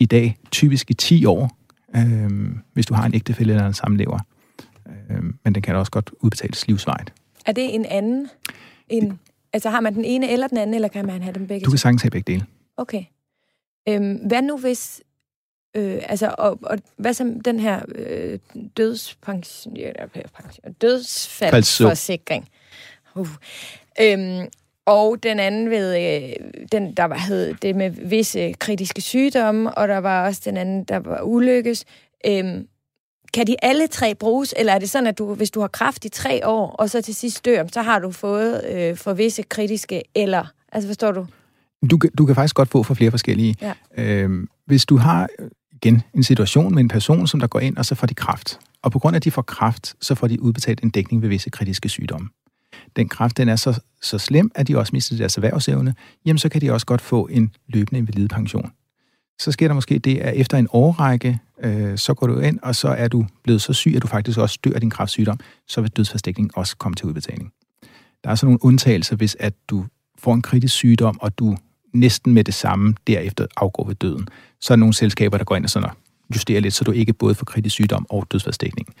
[0.00, 1.58] i dag, typisk i 10 år,
[1.96, 2.30] øh,
[2.72, 4.18] hvis du har en ægtefælle eller en samlever.
[4.88, 7.12] Øh, men den kan også godt udbetales livsvejt.
[7.46, 8.28] Er det en anden?
[8.88, 9.18] En,
[9.52, 11.64] altså har man den ene eller den anden, eller kan man have dem begge?
[11.64, 12.46] Du kan sagtens have begge dele.
[12.76, 13.04] okay.
[13.88, 15.02] Øhm, hvad nu hvis...
[15.76, 18.38] Øh, altså, og, og hvad som den her øh,
[18.76, 19.76] dødspension,
[20.34, 22.48] pension, dødsfaldsforsikring?
[23.14, 23.28] Uh.
[24.00, 24.48] Øhm,
[24.86, 26.32] og den anden ved, øh,
[26.72, 30.84] den, der var, hed det med visse kritiske sygdomme, og der var også den anden,
[30.84, 31.84] der var ulykkes.
[32.26, 32.68] Øhm,
[33.34, 36.04] kan de alle tre bruges, eller er det sådan, at du, hvis du har kraft
[36.04, 39.42] i tre år, og så til sidst dør, så har du fået øh, for visse
[39.42, 41.26] kritiske, eller, altså forstår du?
[41.90, 43.56] Du, du kan faktisk godt få for flere forskellige.
[43.62, 43.72] Ja.
[43.98, 45.28] Øhm, hvis du har,
[45.72, 48.58] igen, en situation med en person, som der går ind, og så får de kraft.
[48.82, 51.28] Og på grund af, at de får kraft, så får de udbetalt en dækning ved
[51.28, 52.28] visse kritiske sygdomme.
[52.96, 55.94] Den kraft, den er så, så slem, at de også mister deres erhvervsevne,
[56.26, 58.70] jamen så kan de også godt få en løbende invalidepension.
[59.38, 62.76] Så sker der måske det, at efter en årrække, øh, så går du ind, og
[62.76, 65.80] så er du blevet så syg, at du faktisk også dør af din kraftsygdom, så
[65.80, 67.52] vil dødsfastdækning også komme til udbetaling.
[68.24, 69.84] Der er så nogle undtagelser, hvis at du
[70.18, 71.56] får en kritisk sygdom, og du
[71.92, 74.28] næsten med det samme derefter afgår ved døden.
[74.60, 75.90] Så er der nogle selskaber, der går ind og sådan
[76.34, 78.94] justerer lidt, så du ikke både får kritisk sygdom og dødsfastdækning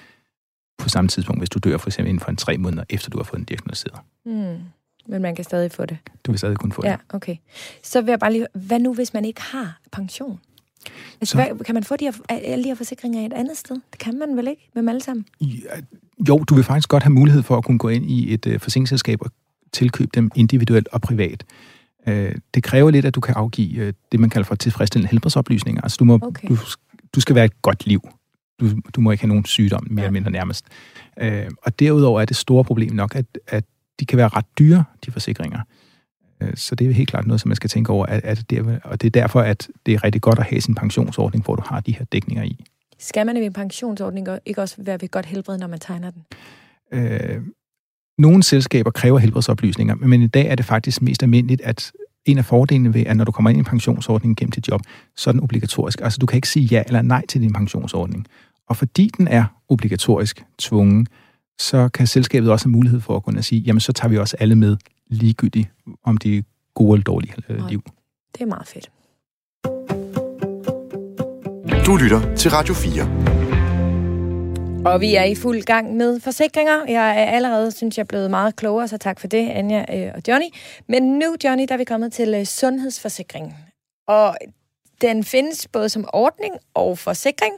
[0.78, 3.18] på samme tidspunkt, hvis du dør for eksempel inden for en tre måneder, efter du
[3.18, 4.00] har fået den diagnosticeret.
[4.24, 4.58] Mm.
[5.06, 5.98] Men man kan stadig få det.
[6.24, 6.88] Du vil stadig kunne få det.
[6.88, 7.36] Ja, okay.
[7.82, 10.40] Så vil jeg bare lige hvad nu, hvis man ikke har pension?
[11.20, 13.80] Altså, så, hvad, kan man få de her, alle de her forsikringer et andet sted?
[13.92, 15.26] Det kan man vel ikke med dem alle sammen?
[15.40, 15.80] Ja,
[16.28, 18.60] jo, du vil faktisk godt have mulighed for at kunne gå ind i et uh,
[18.60, 19.30] forsikringsselskab og
[19.72, 21.44] tilkøbe dem individuelt og privat.
[22.06, 25.82] Uh, det kræver lidt, at du kan afgive uh, det, man kalder for tilfredsstillende helbredsoplysninger.
[25.82, 26.48] Altså, du, må, okay.
[26.48, 26.56] du,
[27.14, 28.08] du skal være et godt liv.
[28.60, 30.06] Du, du må ikke have nogen sygdom, mere ja.
[30.06, 30.64] eller mindre nærmest.
[31.22, 31.28] Uh,
[31.62, 33.64] og derudover er det store problem nok, at, at
[34.00, 35.60] de kan være ret dyre, de forsikringer.
[36.42, 38.80] Øh, så det er helt klart noget, som man skal tænke over, at, at det,
[38.84, 41.62] og det er derfor, at det er rigtig godt at have sin pensionsordning, hvor du
[41.66, 42.64] har de her dækninger i.
[42.98, 46.24] Skal man i en pensionsordning ikke også være ved godt helbred, når man tegner den?
[46.92, 47.40] Øh,
[48.18, 51.92] nogle selskaber kræver helbredsoplysninger, men i dag er det faktisk mest almindeligt, at
[52.24, 54.80] en af fordelene ved, at når du kommer ind i en pensionsordning gennem dit job,
[55.16, 56.00] så er den obligatorisk.
[56.00, 58.26] Altså du kan ikke sige ja eller nej til din pensionsordning.
[58.68, 61.06] Og fordi den er obligatorisk tvungen,
[61.58, 64.36] så kan selskabet også have mulighed for at kunne sige, jamen så tager vi også
[64.40, 65.68] alle med ligegyldigt,
[66.04, 66.42] om de er
[66.74, 67.82] gode eller dårlige øh, liv.
[68.34, 68.90] Det er meget fedt.
[71.86, 73.41] Du lytter til Radio 4.
[74.84, 76.84] Og vi er i fuld gang med forsikringer.
[76.88, 80.22] Jeg er allerede, synes jeg, blevet meget klogere, så tak for det, Anja øh, og
[80.28, 80.46] Johnny.
[80.88, 83.50] Men nu, Johnny, der er vi kommet til sundhedsforsikringen.
[83.50, 83.54] sundhedsforsikring.
[84.08, 84.36] Og
[85.00, 87.52] den findes både som ordning og forsikring.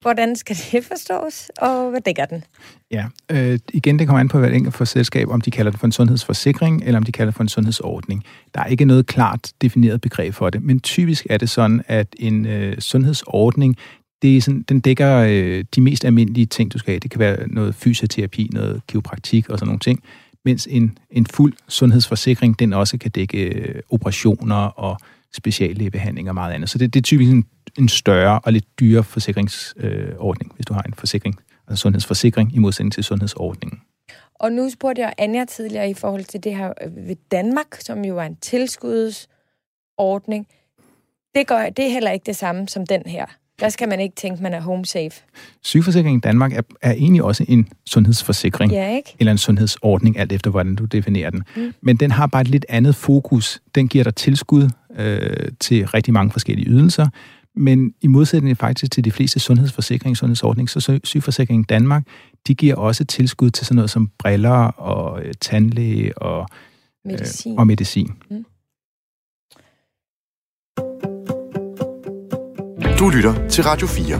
[0.00, 2.44] Hvordan skal det forstås, og hvad dækker den?
[2.90, 5.80] Ja, øh, igen, det kommer an på hvert enkelt for selskab, om de kalder det
[5.80, 8.24] for en sundhedsforsikring, eller om de kalder det for en sundhedsordning.
[8.54, 12.06] Der er ikke noget klart defineret begreb for det, men typisk er det sådan, at
[12.18, 13.76] en øh, sundhedsordning,
[14.22, 17.00] det er sådan, den dækker øh, de mest almindelige ting, du skal have.
[17.00, 20.02] Det kan være noget fysioterapi, noget kiropraktik og sådan nogle ting,
[20.44, 24.98] mens en, en fuld sundhedsforsikring, den også kan dække øh, operationer og
[25.32, 26.70] speciallægebehandling og meget andet.
[26.70, 27.44] Så det, det er typisk en,
[27.78, 31.36] en større og lidt dyrere forsikringsordning, øh, hvis du har en forsikring,
[31.68, 33.80] altså sundhedsforsikring i modsætning til sundhedsordningen.
[34.34, 38.04] Og nu spurgte jeg Anja tidligere i forhold til det her øh, ved Danmark, som
[38.04, 40.46] jo er en tilskudsordning.
[41.34, 43.26] Det, gør, det er heller ikke det samme som den her.
[43.60, 45.10] Der skal man ikke tænke, man er home safe.
[45.62, 48.72] Sygeforsikringen i Danmark er, er egentlig også en sundhedsforsikring.
[48.72, 49.16] Ja, ikke?
[49.18, 51.42] Eller en sundhedsordning, alt efter hvordan du definerer den.
[51.56, 51.72] Mm.
[51.82, 53.60] Men den har bare et lidt andet fokus.
[53.74, 57.08] Den giver dig tilskud øh, til rigtig mange forskellige ydelser.
[57.56, 62.02] Men i modsætning faktisk til de fleste sundhedsforsikringer sundhedsordninger, så sygeforsikringen Danmark,
[62.46, 66.48] de giver også tilskud til sådan noget som briller og øh, tandlæge og
[67.04, 67.52] medicin.
[67.52, 68.12] Øh, og medicin.
[68.30, 68.44] Mm.
[73.00, 74.18] Du lytter til Radio 4.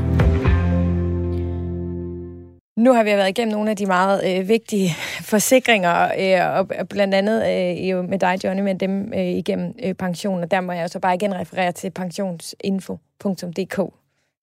[2.76, 4.90] Nu har vi været igennem nogle af de meget øh, vigtige
[5.22, 9.94] forsikringer, øh, og blandt andet øh, jo med dig, Johnny, med dem øh, igennem øh,
[9.94, 10.42] pension.
[10.42, 13.80] Og der må jeg så bare igen referere til pensionsinfo.dk,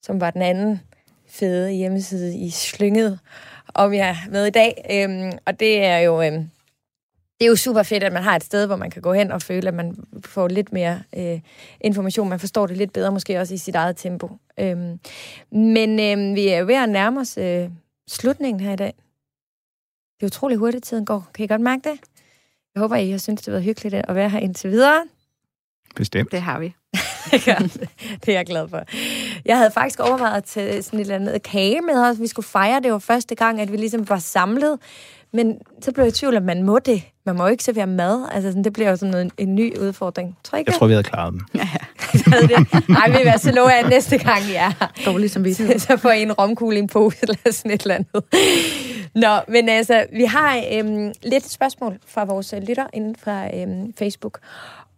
[0.02, 0.82] som var den anden
[1.30, 3.20] fede hjemmeside i slynget,
[3.68, 4.86] og vi har med i dag.
[4.92, 6.22] Øh, og det er jo...
[6.22, 6.34] Øh,
[7.40, 9.32] det er jo super fedt, at man har et sted, hvor man kan gå hen
[9.32, 11.40] og føle, at man får lidt mere øh,
[11.82, 12.30] information.
[12.30, 14.32] Man forstår det lidt bedre, måske også i sit eget tempo.
[14.60, 15.00] Øhm,
[15.52, 17.70] men øh, vi er jo ved at nærme os øh,
[18.08, 18.94] slutningen her i dag.
[20.20, 21.28] Det er utrolig hurtigt, tiden går.
[21.34, 22.00] Kan I godt mærke det?
[22.76, 25.06] Jeg håber, I har syntes, det har været hyggeligt at være her indtil videre.
[25.96, 26.32] Bestemt.
[26.32, 26.74] Det har vi.
[28.26, 28.84] det er jeg glad for.
[29.46, 32.20] Jeg havde faktisk overvejet at tage sådan et eller andet kage med os.
[32.20, 34.80] Vi skulle fejre, det var første gang, at vi ligesom var samlet.
[35.34, 37.04] Men så blev jeg i tvivl, om man må det.
[37.26, 38.26] Man må jo ikke servere mad.
[38.32, 40.38] Altså, sådan, det bliver jo sådan noget, en ny udfordring.
[40.44, 41.42] Tror jeg ikke Jeg tror, vi havde klaret den.
[41.56, 42.64] Ja, ja.
[42.94, 44.94] Nej, vi vil altså love, at næste gang I er her.
[45.06, 48.24] Dårligt som vi Så får I en romkugle en pose eller sådan et eller andet.
[49.16, 54.40] Nå, men altså, vi har øhm, lidt spørgsmål fra vores lytter inden fra øhm, Facebook.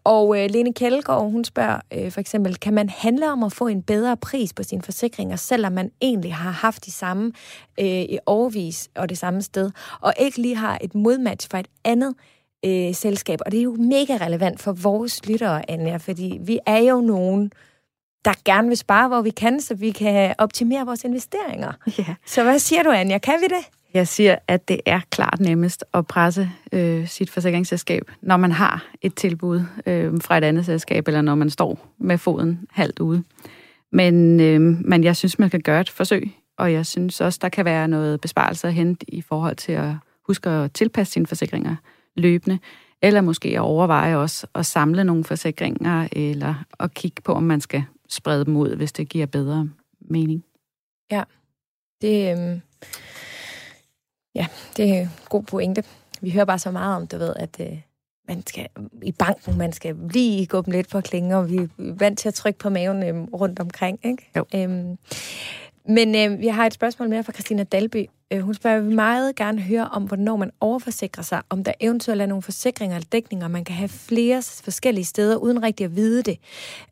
[0.03, 3.67] Og øh, Lene Kjeldgaard, hun spørger øh, for eksempel, kan man handle om at få
[3.67, 7.31] en bedre pris på sine forsikringer, selvom man egentlig har haft de samme
[7.79, 9.71] øh, i overvis og det samme sted,
[10.01, 12.15] og ikke lige har et modmatch fra et andet
[12.65, 13.39] øh, selskab?
[13.45, 17.51] Og det er jo mega relevant for vores lyttere, Anja, fordi vi er jo nogen,
[18.25, 21.71] der gerne vil spare, hvor vi kan, så vi kan optimere vores investeringer.
[21.97, 22.15] Ja.
[22.25, 23.17] Så hvad siger du, Anja?
[23.17, 23.78] Kan vi det?
[23.93, 28.85] Jeg siger, at det er klart nemmest at presse øh, sit forsikringsselskab, når man har
[29.01, 33.23] et tilbud øh, fra et andet selskab, eller når man står med foden halvt ude.
[33.91, 37.49] Men, øh, men jeg synes, man kan gøre et forsøg, og jeg synes også, der
[37.49, 39.93] kan være noget besparelse at hente i forhold til at
[40.27, 41.75] huske at tilpasse sine forsikringer
[42.15, 42.59] løbende,
[43.01, 47.61] eller måske at overveje også at samle nogle forsikringer, eller at kigge på, om man
[47.61, 49.69] skal sprede dem ud, hvis det giver bedre
[50.01, 50.43] mening.
[51.11, 51.23] Ja,
[52.01, 52.59] det, øh,
[54.35, 55.83] ja, det er en god pointe.
[56.21, 57.81] Vi hører bare så meget om, du ved, at øh,
[58.27, 58.67] man skal
[59.01, 62.27] i banken, man skal lige gå dem lidt på klingen, og vi er vant til
[62.27, 64.31] at trykke på maven øh, rundt omkring, ikke?
[64.37, 64.45] Jo.
[64.55, 64.97] Øhm,
[65.89, 68.05] men øh, vi har et spørgsmål mere fra Christina Dalby.
[68.31, 72.21] Øh, hun spørger, vi meget gerne høre om, hvornår man overforsikrer sig, om der eventuelt
[72.21, 76.23] er nogle forsikringer eller dækninger, man kan have flere forskellige steder, uden rigtig at vide
[76.23, 76.37] det.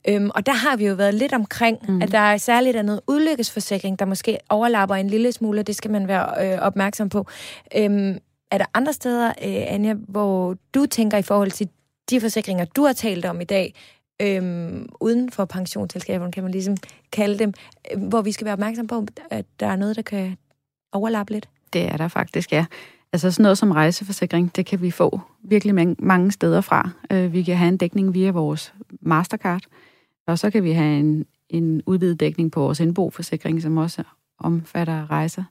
[0.07, 2.01] Øhm, og der har vi jo været lidt omkring, mm.
[2.01, 5.75] at der er særligt er noget udlykkesforsikring, der måske overlapper en lille smule, og det
[5.75, 7.25] skal man være øh, opmærksom på.
[7.75, 8.17] Øhm,
[8.51, 11.69] er der andre steder, øh, Anja, hvor du tænker i forhold til
[12.09, 13.73] de forsikringer, du har talt om i dag,
[14.21, 16.77] øhm, uden for pensionsselskaberne, kan man ligesom
[17.11, 17.53] kalde dem,
[17.91, 20.37] øh, hvor vi skal være opmærksom på, at der er noget, der kan
[20.91, 21.49] overlappe lidt?
[21.73, 22.65] Det er der faktisk, ja.
[23.13, 26.89] Altså sådan noget som rejseforsikring, det kan vi få virkelig mange steder fra.
[27.11, 29.61] Øh, vi kan have en dækning via vores Mastercard,
[30.27, 34.03] og så kan vi have en, en udvidet dækning på vores indboforsikring, som også
[34.39, 35.43] omfatter rejser.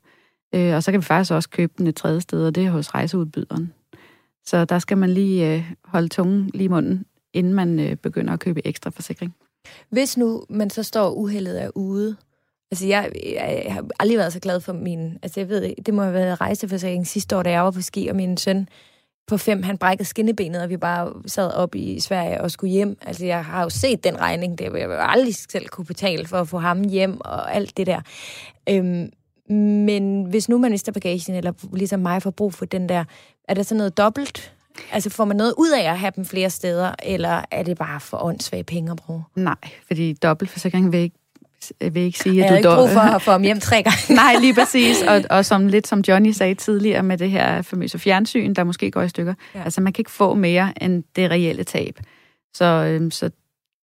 [0.55, 2.71] Øh, og så kan vi faktisk også købe den et tredje sted, og det er
[2.71, 3.73] hos rejseudbyderen.
[4.45, 7.05] Så der skal man lige holde tungen lige i munden,
[7.37, 9.35] inden man øh, begynder at købe ekstra forsikring.
[9.91, 12.17] Hvis nu man så står uheldet er ude,
[12.71, 15.19] Altså, jeg, jeg, jeg har aldrig været så glad for min...
[15.23, 18.07] Altså, jeg ved, det må have været rejseforsikring sidste år, da jeg var på ski,
[18.09, 18.69] og min søn
[19.27, 22.99] på fem, han brækkede skinnebenet, og vi bare sad op i Sverige og skulle hjem.
[23.03, 26.49] Altså, jeg har jo set den regning, det jeg aldrig selv kunne betale for at
[26.49, 28.01] få ham hjem og alt det der.
[28.69, 29.11] Øhm,
[29.85, 33.05] men hvis nu man mister bagagen, eller ligesom mig får brug for den der,
[33.49, 34.53] er der så noget dobbelt?
[34.93, 38.01] Altså får man noget ud af at have dem flere steder, eller er det bare
[38.01, 39.23] for åndssvage penge at bruge?
[39.35, 39.57] Nej,
[39.87, 41.17] fordi dobbeltforsikring vil ikke
[41.81, 42.39] jeg vil ikke sige, at du...
[42.39, 44.15] Jeg har ikke brug for at få ham hjem tre gange.
[44.23, 45.03] Nej, lige præcis.
[45.03, 48.91] Og, og som lidt som Johnny sagde tidligere med det her famøse fjernsyn, der måske
[48.91, 49.35] går i stykker.
[49.55, 49.63] Ja.
[49.63, 52.01] Altså, man kan ikke få mere end det reelle tab.
[52.55, 53.31] Så, øhm, så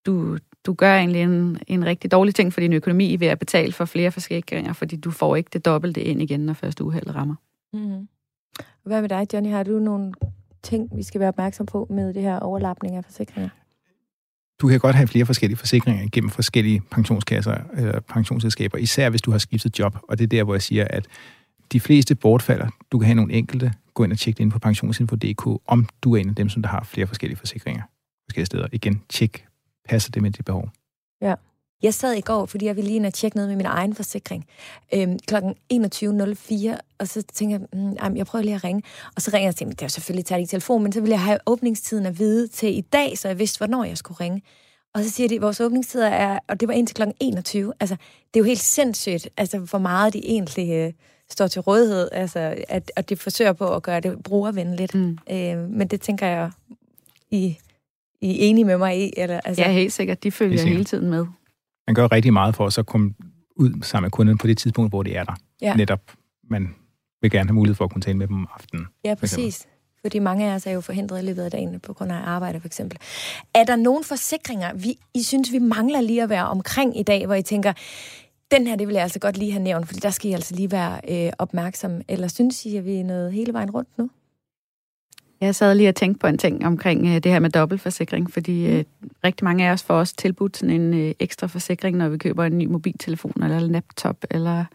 [0.05, 3.73] du, du gør egentlig en, en rigtig dårlig ting for din økonomi ved at betale
[3.73, 7.35] for flere forsikringer, fordi du får ikke det dobbelte ind igen, når første uheld rammer.
[7.73, 8.07] Mm.
[8.83, 9.49] Hvad med dig, Johnny?
[9.49, 10.13] Har du nogle
[10.63, 13.49] ting, vi skal være opmærksom på med det her overlapning af forsikringer?
[14.63, 19.31] du kan godt have flere forskellige forsikringer gennem forskellige pensionskasser eller pensionsselskaber, især hvis du
[19.31, 19.97] har skiftet job.
[20.09, 21.05] Og det er der, hvor jeg siger, at
[21.71, 22.67] de fleste bortfalder.
[22.91, 23.73] Du kan have nogle enkelte.
[23.93, 26.61] Gå ind og tjek det ind på pensionsinfo.dk, om du er en af dem, som
[26.61, 27.83] der har flere forskellige forsikringer
[28.27, 28.67] forskellige steder.
[28.71, 29.45] Igen, tjek.
[29.89, 30.69] Passer det med dit behov?
[31.21, 31.35] Ja.
[31.83, 33.95] Jeg sad i går, fordi jeg ville lige ind og tjekke noget med min egen
[33.95, 34.45] forsikring.
[34.93, 38.83] Øhm, klokken 21.04, og så tænkte jeg, mm, jamen, jeg prøver lige at ringe.
[39.15, 41.13] Og så ringer jeg tænkte, det er jo selvfølgelig taget i telefon, men så ville
[41.13, 44.41] jeg have åbningstiden at vide til i dag, så jeg vidste, hvornår jeg skulle ringe.
[44.93, 47.73] Og så siger de, at vores åbningstider er, og det var indtil klokken 21.
[47.79, 47.95] Altså,
[48.33, 50.93] det er jo helt sindssygt, altså, hvor meget de egentlig øh,
[51.29, 54.95] står til rådighed, altså, at, at de forsøger på at gøre det brugervenligt.
[54.95, 55.17] Mm.
[55.31, 56.51] Øh, men det tænker jeg,
[57.31, 57.57] I,
[58.21, 59.13] I er enige med mig i?
[59.17, 59.61] Eller, altså...
[59.61, 60.23] Ja, helt sikkert.
[60.23, 60.73] De følger sikkert.
[60.73, 61.25] hele tiden med
[61.87, 63.13] man gør rigtig meget for at så komme
[63.55, 65.33] ud sammen med kunderne på det tidspunkt, hvor det er der.
[65.61, 65.75] Ja.
[65.75, 66.11] Netop,
[66.49, 66.75] man
[67.21, 68.87] vil gerne have mulighed for at kunne tale med dem om aftenen.
[69.05, 69.67] Ja, præcis.
[70.01, 72.59] Fordi mange af os er jo forhindret i løbet af dagen på grund af arbejde,
[72.59, 72.99] for eksempel.
[73.55, 77.25] Er der nogle forsikringer, vi, I synes, vi mangler lige at være omkring i dag,
[77.25, 77.73] hvor I tænker,
[78.51, 80.55] den her, det vil jeg altså godt lige have nævnt, fordi der skal I altså
[80.55, 82.01] lige være øh, opmærksom.
[82.07, 84.09] Eller synes I, at vi er nået hele vejen rundt nu?
[85.43, 88.65] Jeg sad lige og tænkte på en ting omkring øh, det her med dobbeltforsikring, fordi
[88.65, 88.83] øh,
[89.23, 92.43] rigtig mange af os får også tilbudt sådan en øh, ekstra forsikring, når vi køber
[92.43, 94.65] en ny mobiltelefon eller en laptop eller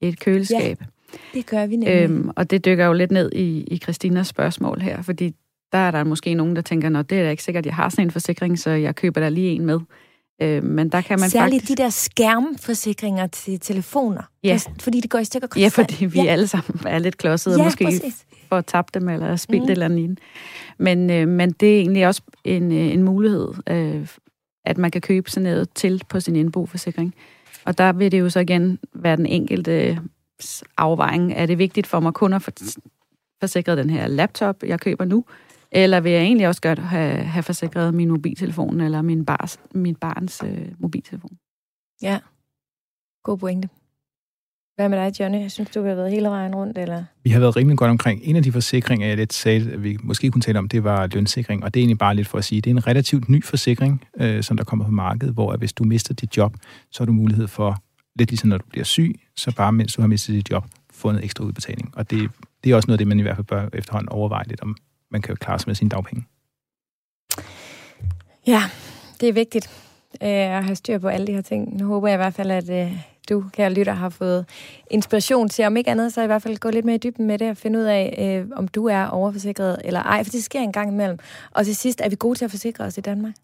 [0.00, 0.80] et køleskab.
[0.80, 2.02] Ja, det gør vi nemlig.
[2.02, 5.34] Øhm, og det dykker jo lidt ned i, i Christinas spørgsmål her, fordi
[5.72, 7.74] der er der måske nogen, der tænker, at det er da ikke sikkert, at jeg
[7.74, 9.80] har sådan en forsikring, så jeg køber der lige en med.
[10.42, 11.78] Øh, men der kan man Særligt faktisk...
[11.78, 14.22] de der skærmforsikringer til telefoner.
[14.44, 14.58] Ja.
[14.80, 15.76] Fordi det går i stykker konstant.
[15.76, 16.30] Ja, fordi vi ja.
[16.30, 18.24] alle sammen er lidt klodsede ja, og måske præcis.
[18.48, 19.70] Får tabt dem eller spildt mm.
[19.70, 20.18] eller andet.
[20.78, 24.08] Men, øh, men det er egentlig også en, øh, en mulighed, øh,
[24.64, 27.14] at man kan købe sådan noget til på sin indboforsikring.
[27.64, 29.98] Og der vil det jo så igen være den enkelte
[30.76, 31.32] afvejning.
[31.32, 32.50] Er det vigtigt for mig kun at få
[33.40, 35.24] forsikret den her laptop, jeg køber nu,
[35.70, 39.94] Eller vil jeg egentlig også godt have, have forsikret min mobiltelefon eller min, bars, min
[39.94, 41.38] barns øh, mobiltelefon?
[42.02, 42.18] Ja,
[43.22, 43.68] god pointe.
[44.78, 45.40] Hvad med dig, Johnny?
[45.40, 47.04] Jeg synes, du har været hele vejen rundt, eller?
[47.22, 48.20] Vi har været rimelig godt omkring.
[48.24, 51.06] En af de forsikringer, jeg lidt sagde, at vi måske kunne tale om, det var
[51.06, 51.64] lønsikring.
[51.64, 54.04] Og det er egentlig bare lidt for at sige, det er en relativt ny forsikring,
[54.20, 56.56] øh, som der kommer på markedet, hvor at hvis du mister dit job,
[56.90, 57.82] så har du mulighed for,
[58.18, 60.64] lidt ligesom når du bliver syg, så bare mens du har mistet dit job,
[61.04, 61.92] en ekstra udbetaling.
[61.96, 62.30] Og det,
[62.64, 64.76] det er også noget af det, man i hvert fald bør efterhånden overveje lidt, om
[65.10, 66.24] man kan klare sig med sine dagpenge.
[68.46, 68.62] Ja,
[69.20, 69.70] det er vigtigt
[70.22, 71.76] øh, at have styr på alle de her ting.
[71.76, 72.92] Nu håber jeg i hvert fald, at øh,
[73.28, 74.46] du, kære lytter, har fået
[74.90, 77.38] inspiration til, om ikke andet, så i hvert fald gå lidt mere i dybden med
[77.38, 80.60] det og finde ud af, øh, om du er overforsikret eller ej, for det sker
[80.60, 81.18] en gang imellem.
[81.50, 83.34] Og til sidst, er vi gode til at forsikre os i Danmark?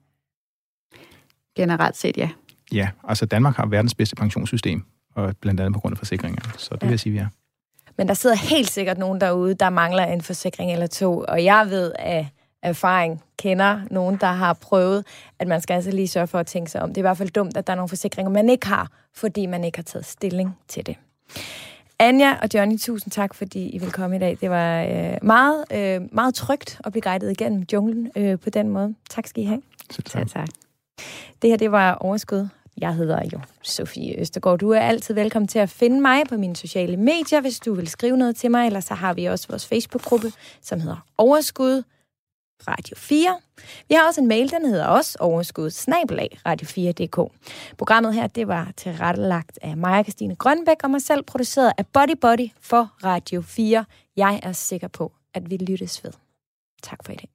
[1.57, 2.29] Generelt set, ja.
[2.73, 4.83] Ja, altså Danmark har verdens bedste pensionssystem,
[5.15, 6.43] og blandt andet på grund af forsikringer.
[6.59, 6.87] Så det ja.
[6.87, 7.29] vil jeg sige, vi er.
[7.99, 11.67] Men der sidder helt sikkert nogen derude, der mangler en forsikring eller to, og jeg
[11.71, 12.29] ved af
[12.65, 15.07] erfaring, kender nogen, der har prøvet,
[15.39, 16.89] at man skal altså lige sørge for at tænke sig om.
[16.89, 19.47] Det er i hvert fald dumt, at der er nogle forsikringer, man ikke har, fordi
[19.47, 20.97] man ikke har taget stilling til det.
[21.99, 24.39] Anja og Johnny, tusind tak, fordi I vil komme i dag.
[24.41, 28.69] Det var øh, meget, øh, meget trygt at blive guidet igennem junglen øh, på den
[28.69, 28.95] måde.
[29.11, 29.63] Tak skal I have.
[29.91, 30.29] Selv tak.
[30.29, 30.49] tak.
[31.43, 32.49] Det her, det var Overskud.
[32.79, 34.59] Jeg hedder jo Sofie Østergaard.
[34.59, 37.89] Du er altid velkommen til at finde mig på mine sociale medier, hvis du vil
[37.89, 38.67] skrive noget til mig.
[38.67, 41.83] Eller så har vi også vores Facebook-gruppe, som hedder Overskud
[42.69, 43.41] Radio 4.
[43.89, 47.33] Vi har også en mail, den hedder også overskud snabelag radio4.dk.
[47.79, 52.17] Programmet her, det var tilrettelagt af Maja Christine Grønbæk og mig selv, produceret af Body
[52.21, 53.85] Body for Radio 4.
[54.17, 56.13] Jeg er sikker på, at vi lyttes ved.
[56.83, 57.29] Tak for i dag.